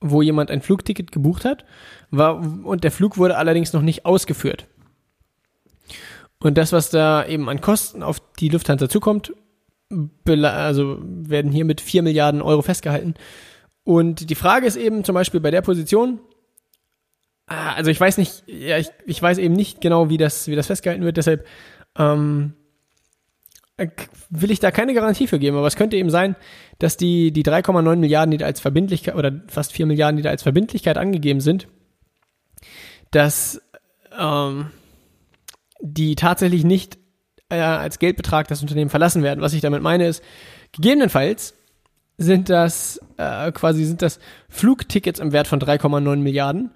wo 0.00 0.22
jemand 0.22 0.50
ein 0.50 0.62
Flugticket 0.62 1.10
gebucht 1.10 1.44
hat, 1.44 1.64
war, 2.10 2.40
und 2.64 2.84
der 2.84 2.92
Flug 2.92 3.18
wurde 3.18 3.36
allerdings 3.36 3.72
noch 3.72 3.82
nicht 3.82 4.04
ausgeführt. 4.04 4.66
Und 6.38 6.58
das, 6.58 6.72
was 6.72 6.90
da 6.90 7.26
eben 7.26 7.48
an 7.48 7.60
Kosten 7.60 8.02
auf 8.02 8.20
die 8.38 8.50
Lufthansa 8.50 8.88
zukommt, 8.88 9.32
also 10.26 10.98
werden 11.00 11.50
hier 11.50 11.64
mit 11.64 11.80
4 11.80 12.02
Milliarden 12.02 12.42
Euro 12.42 12.62
festgehalten. 12.62 13.14
Und 13.86 14.30
die 14.30 14.34
Frage 14.34 14.66
ist 14.66 14.74
eben 14.74 15.04
zum 15.04 15.14
Beispiel 15.14 15.38
bei 15.38 15.52
der 15.52 15.62
Position, 15.62 16.18
ah, 17.46 17.74
also 17.74 17.88
ich 17.88 18.00
weiß 18.00 18.18
nicht, 18.18 18.42
ja, 18.48 18.78
ich, 18.78 18.88
ich 19.06 19.22
weiß 19.22 19.38
eben 19.38 19.54
nicht 19.54 19.80
genau, 19.80 20.08
wie 20.08 20.16
das, 20.16 20.48
wie 20.48 20.56
das 20.56 20.66
festgehalten 20.66 21.04
wird, 21.04 21.18
deshalb 21.18 21.46
ähm, 21.96 22.54
will 24.28 24.50
ich 24.50 24.58
da 24.58 24.72
keine 24.72 24.92
Garantie 24.92 25.28
für 25.28 25.38
geben, 25.38 25.56
aber 25.56 25.68
es 25.68 25.76
könnte 25.76 25.96
eben 25.96 26.10
sein, 26.10 26.34
dass 26.80 26.96
die, 26.96 27.30
die 27.30 27.44
3,9 27.44 27.94
Milliarden, 27.94 28.32
die 28.32 28.38
da 28.38 28.46
als 28.46 28.58
Verbindlichkeit, 28.58 29.14
oder 29.14 29.40
fast 29.46 29.70
4 29.70 29.86
Milliarden, 29.86 30.16
die 30.16 30.24
da 30.24 30.30
als 30.30 30.42
Verbindlichkeit 30.42 30.98
angegeben 30.98 31.40
sind, 31.40 31.68
dass 33.12 33.62
ähm, 34.18 34.70
die 35.80 36.16
tatsächlich 36.16 36.64
nicht 36.64 36.98
äh, 37.50 37.60
als 37.60 38.00
Geldbetrag 38.00 38.48
das 38.48 38.62
Unternehmen 38.62 38.90
verlassen 38.90 39.22
werden. 39.22 39.42
Was 39.42 39.52
ich 39.52 39.60
damit 39.60 39.80
meine 39.80 40.08
ist, 40.08 40.24
gegebenenfalls 40.72 41.54
sind 42.18 42.48
das 42.48 43.00
äh, 43.18 43.52
quasi 43.52 43.84
sind 43.84 44.02
das 44.02 44.18
Flugtickets 44.48 45.20
im 45.20 45.32
Wert 45.32 45.46
von 45.46 45.60
3,9 45.60 46.16
Milliarden, 46.16 46.70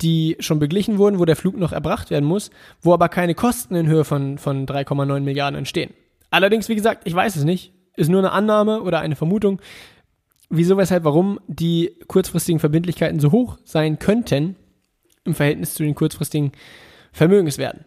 die 0.00 0.36
schon 0.40 0.58
beglichen 0.58 0.98
wurden, 0.98 1.18
wo 1.18 1.24
der 1.24 1.36
Flug 1.36 1.56
noch 1.56 1.72
erbracht 1.72 2.10
werden 2.10 2.24
muss, 2.24 2.50
wo 2.80 2.94
aber 2.94 3.08
keine 3.08 3.34
Kosten 3.34 3.74
in 3.74 3.88
Höhe 3.88 4.04
von, 4.04 4.38
von 4.38 4.66
3,9 4.66 5.20
Milliarden 5.20 5.58
entstehen. 5.58 5.92
Allerdings, 6.30 6.68
wie 6.68 6.74
gesagt, 6.74 7.02
ich 7.06 7.14
weiß 7.14 7.36
es 7.36 7.44
nicht, 7.44 7.72
ist 7.96 8.08
nur 8.08 8.20
eine 8.20 8.32
Annahme 8.32 8.82
oder 8.82 9.00
eine 9.00 9.16
Vermutung, 9.16 9.60
wieso, 10.48 10.76
weshalb, 10.76 11.04
warum 11.04 11.40
die 11.46 11.96
kurzfristigen 12.06 12.60
Verbindlichkeiten 12.60 13.20
so 13.20 13.32
hoch 13.32 13.58
sein 13.64 13.98
könnten 13.98 14.56
im 15.24 15.34
Verhältnis 15.34 15.74
zu 15.74 15.82
den 15.82 15.94
kurzfristigen 15.94 16.52
Vermögenswerten. 17.12 17.84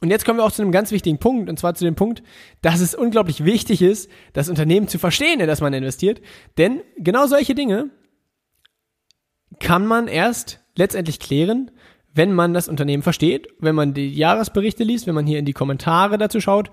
Und 0.00 0.10
jetzt 0.10 0.24
kommen 0.24 0.38
wir 0.38 0.44
auch 0.44 0.52
zu 0.52 0.62
einem 0.62 0.70
ganz 0.70 0.92
wichtigen 0.92 1.18
Punkt, 1.18 1.50
und 1.50 1.58
zwar 1.58 1.74
zu 1.74 1.84
dem 1.84 1.96
Punkt, 1.96 2.22
dass 2.62 2.80
es 2.80 2.94
unglaublich 2.94 3.44
wichtig 3.44 3.82
ist, 3.82 4.08
das 4.32 4.48
Unternehmen 4.48 4.86
zu 4.86 4.98
verstehen, 4.98 5.40
in 5.40 5.48
das 5.48 5.60
man 5.60 5.72
investiert. 5.72 6.20
Denn 6.56 6.82
genau 6.96 7.26
solche 7.26 7.54
Dinge 7.54 7.90
kann 9.58 9.86
man 9.86 10.06
erst 10.06 10.60
letztendlich 10.76 11.18
klären, 11.18 11.72
wenn 12.14 12.32
man 12.32 12.54
das 12.54 12.68
Unternehmen 12.68 13.02
versteht, 13.02 13.48
wenn 13.58 13.74
man 13.74 13.92
die 13.92 14.08
Jahresberichte 14.12 14.84
liest, 14.84 15.06
wenn 15.06 15.14
man 15.14 15.26
hier 15.26 15.38
in 15.38 15.44
die 15.44 15.52
Kommentare 15.52 16.16
dazu 16.16 16.40
schaut 16.40 16.70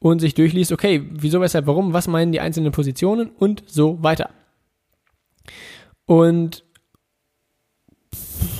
und 0.00 0.18
sich 0.18 0.34
durchliest, 0.34 0.72
okay, 0.72 1.08
wieso, 1.12 1.40
weshalb, 1.40 1.66
warum, 1.66 1.92
was 1.92 2.08
meinen 2.08 2.32
die 2.32 2.40
einzelnen 2.40 2.72
Positionen 2.72 3.30
und 3.30 3.62
so 3.66 4.02
weiter. 4.02 4.30
Und 6.06 6.63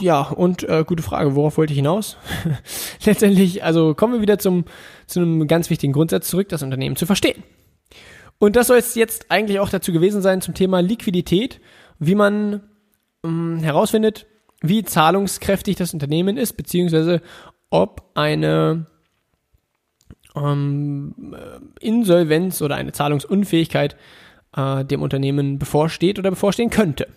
ja, 0.00 0.22
und 0.22 0.68
äh, 0.68 0.84
gute 0.86 1.02
Frage, 1.02 1.34
worauf 1.34 1.56
wollte 1.56 1.72
ich 1.72 1.78
hinaus? 1.78 2.16
Letztendlich, 3.04 3.64
also 3.64 3.94
kommen 3.94 4.14
wir 4.14 4.20
wieder 4.20 4.38
zum, 4.38 4.64
zu 5.06 5.20
einem 5.20 5.46
ganz 5.46 5.70
wichtigen 5.70 5.92
Grundsatz 5.92 6.28
zurück, 6.28 6.48
das 6.48 6.62
Unternehmen 6.62 6.96
zu 6.96 7.06
verstehen. 7.06 7.42
Und 8.38 8.56
das 8.56 8.66
soll 8.66 8.78
es 8.78 8.94
jetzt 8.94 9.30
eigentlich 9.30 9.58
auch 9.60 9.68
dazu 9.68 9.92
gewesen 9.92 10.20
sein 10.20 10.40
zum 10.40 10.54
Thema 10.54 10.80
Liquidität, 10.80 11.60
wie 11.98 12.14
man 12.14 12.62
ähm, 13.24 13.60
herausfindet, 13.60 14.26
wie 14.60 14.84
zahlungskräftig 14.84 15.76
das 15.76 15.94
Unternehmen 15.94 16.36
ist, 16.36 16.54
beziehungsweise 16.54 17.22
ob 17.70 18.10
eine 18.14 18.86
ähm, 20.36 21.36
Insolvenz 21.80 22.60
oder 22.62 22.76
eine 22.76 22.92
Zahlungsunfähigkeit 22.92 23.96
äh, 24.56 24.84
dem 24.84 25.02
Unternehmen 25.02 25.58
bevorsteht 25.58 26.18
oder 26.18 26.30
bevorstehen 26.30 26.70
könnte. 26.70 27.08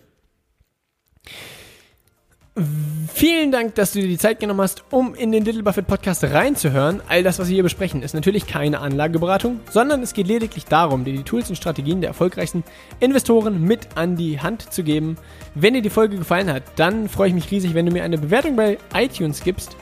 Vielen 3.14 3.50
Dank, 3.50 3.74
dass 3.74 3.92
du 3.92 4.00
dir 4.00 4.08
die 4.08 4.18
Zeit 4.18 4.40
genommen 4.40 4.60
hast, 4.60 4.84
um 4.90 5.14
in 5.14 5.32
den 5.32 5.44
Little 5.44 5.62
Buffett 5.62 5.86
Podcast 5.86 6.22
reinzuhören. 6.24 7.00
All 7.08 7.22
das, 7.22 7.38
was 7.38 7.48
wir 7.48 7.54
hier 7.54 7.62
besprechen, 7.62 8.02
ist 8.02 8.14
natürlich 8.14 8.46
keine 8.46 8.80
Anlageberatung, 8.80 9.60
sondern 9.70 10.02
es 10.02 10.14
geht 10.14 10.28
lediglich 10.28 10.66
darum, 10.66 11.04
dir 11.04 11.12
die 11.12 11.22
Tools 11.22 11.48
und 11.48 11.56
Strategien 11.56 12.00
der 12.00 12.08
erfolgreichsten 12.08 12.64
Investoren 13.00 13.62
mit 13.62 13.96
an 13.96 14.16
die 14.16 14.40
Hand 14.40 14.72
zu 14.72 14.82
geben. 14.82 15.16
Wenn 15.54 15.74
dir 15.74 15.82
die 15.82 15.90
Folge 15.90 16.16
gefallen 16.16 16.52
hat, 16.52 16.62
dann 16.76 17.08
freue 17.08 17.28
ich 17.28 17.34
mich 17.34 17.50
riesig, 17.50 17.74
wenn 17.74 17.86
du 17.86 17.92
mir 17.92 18.04
eine 18.04 18.18
Bewertung 18.18 18.56
bei 18.56 18.78
iTunes 18.94 19.42
gibst 19.42 19.76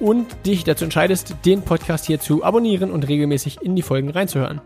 und 0.00 0.26
dich 0.46 0.64
dazu 0.64 0.84
entscheidest, 0.84 1.36
den 1.44 1.62
Podcast 1.62 2.06
hier 2.06 2.20
zu 2.20 2.44
abonnieren 2.44 2.90
und 2.90 3.08
regelmäßig 3.08 3.58
in 3.62 3.76
die 3.76 3.82
Folgen 3.82 4.10
reinzuhören. 4.10 4.60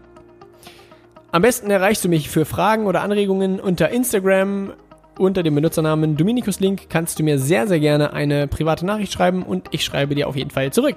Am 1.30 1.40
besten 1.40 1.70
erreichst 1.70 2.04
du 2.04 2.10
mich 2.10 2.28
für 2.28 2.44
Fragen 2.44 2.86
oder 2.86 3.00
Anregungen 3.00 3.58
unter 3.58 3.88
Instagram 3.88 4.74
unter 5.18 5.42
dem 5.42 5.54
Benutzernamen 5.54 6.16
Dominikus 6.16 6.60
Link 6.60 6.88
kannst 6.88 7.18
du 7.18 7.22
mir 7.22 7.38
sehr, 7.38 7.66
sehr 7.66 7.80
gerne 7.80 8.12
eine 8.12 8.46
private 8.48 8.86
Nachricht 8.86 9.12
schreiben 9.12 9.42
und 9.42 9.68
ich 9.70 9.84
schreibe 9.84 10.14
dir 10.14 10.28
auf 10.28 10.36
jeden 10.36 10.50
Fall 10.50 10.72
zurück. 10.72 10.96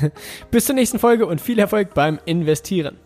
Bis 0.50 0.66
zur 0.66 0.74
nächsten 0.74 0.98
Folge 0.98 1.26
und 1.26 1.40
viel 1.40 1.58
Erfolg 1.58 1.94
beim 1.94 2.18
Investieren. 2.24 2.96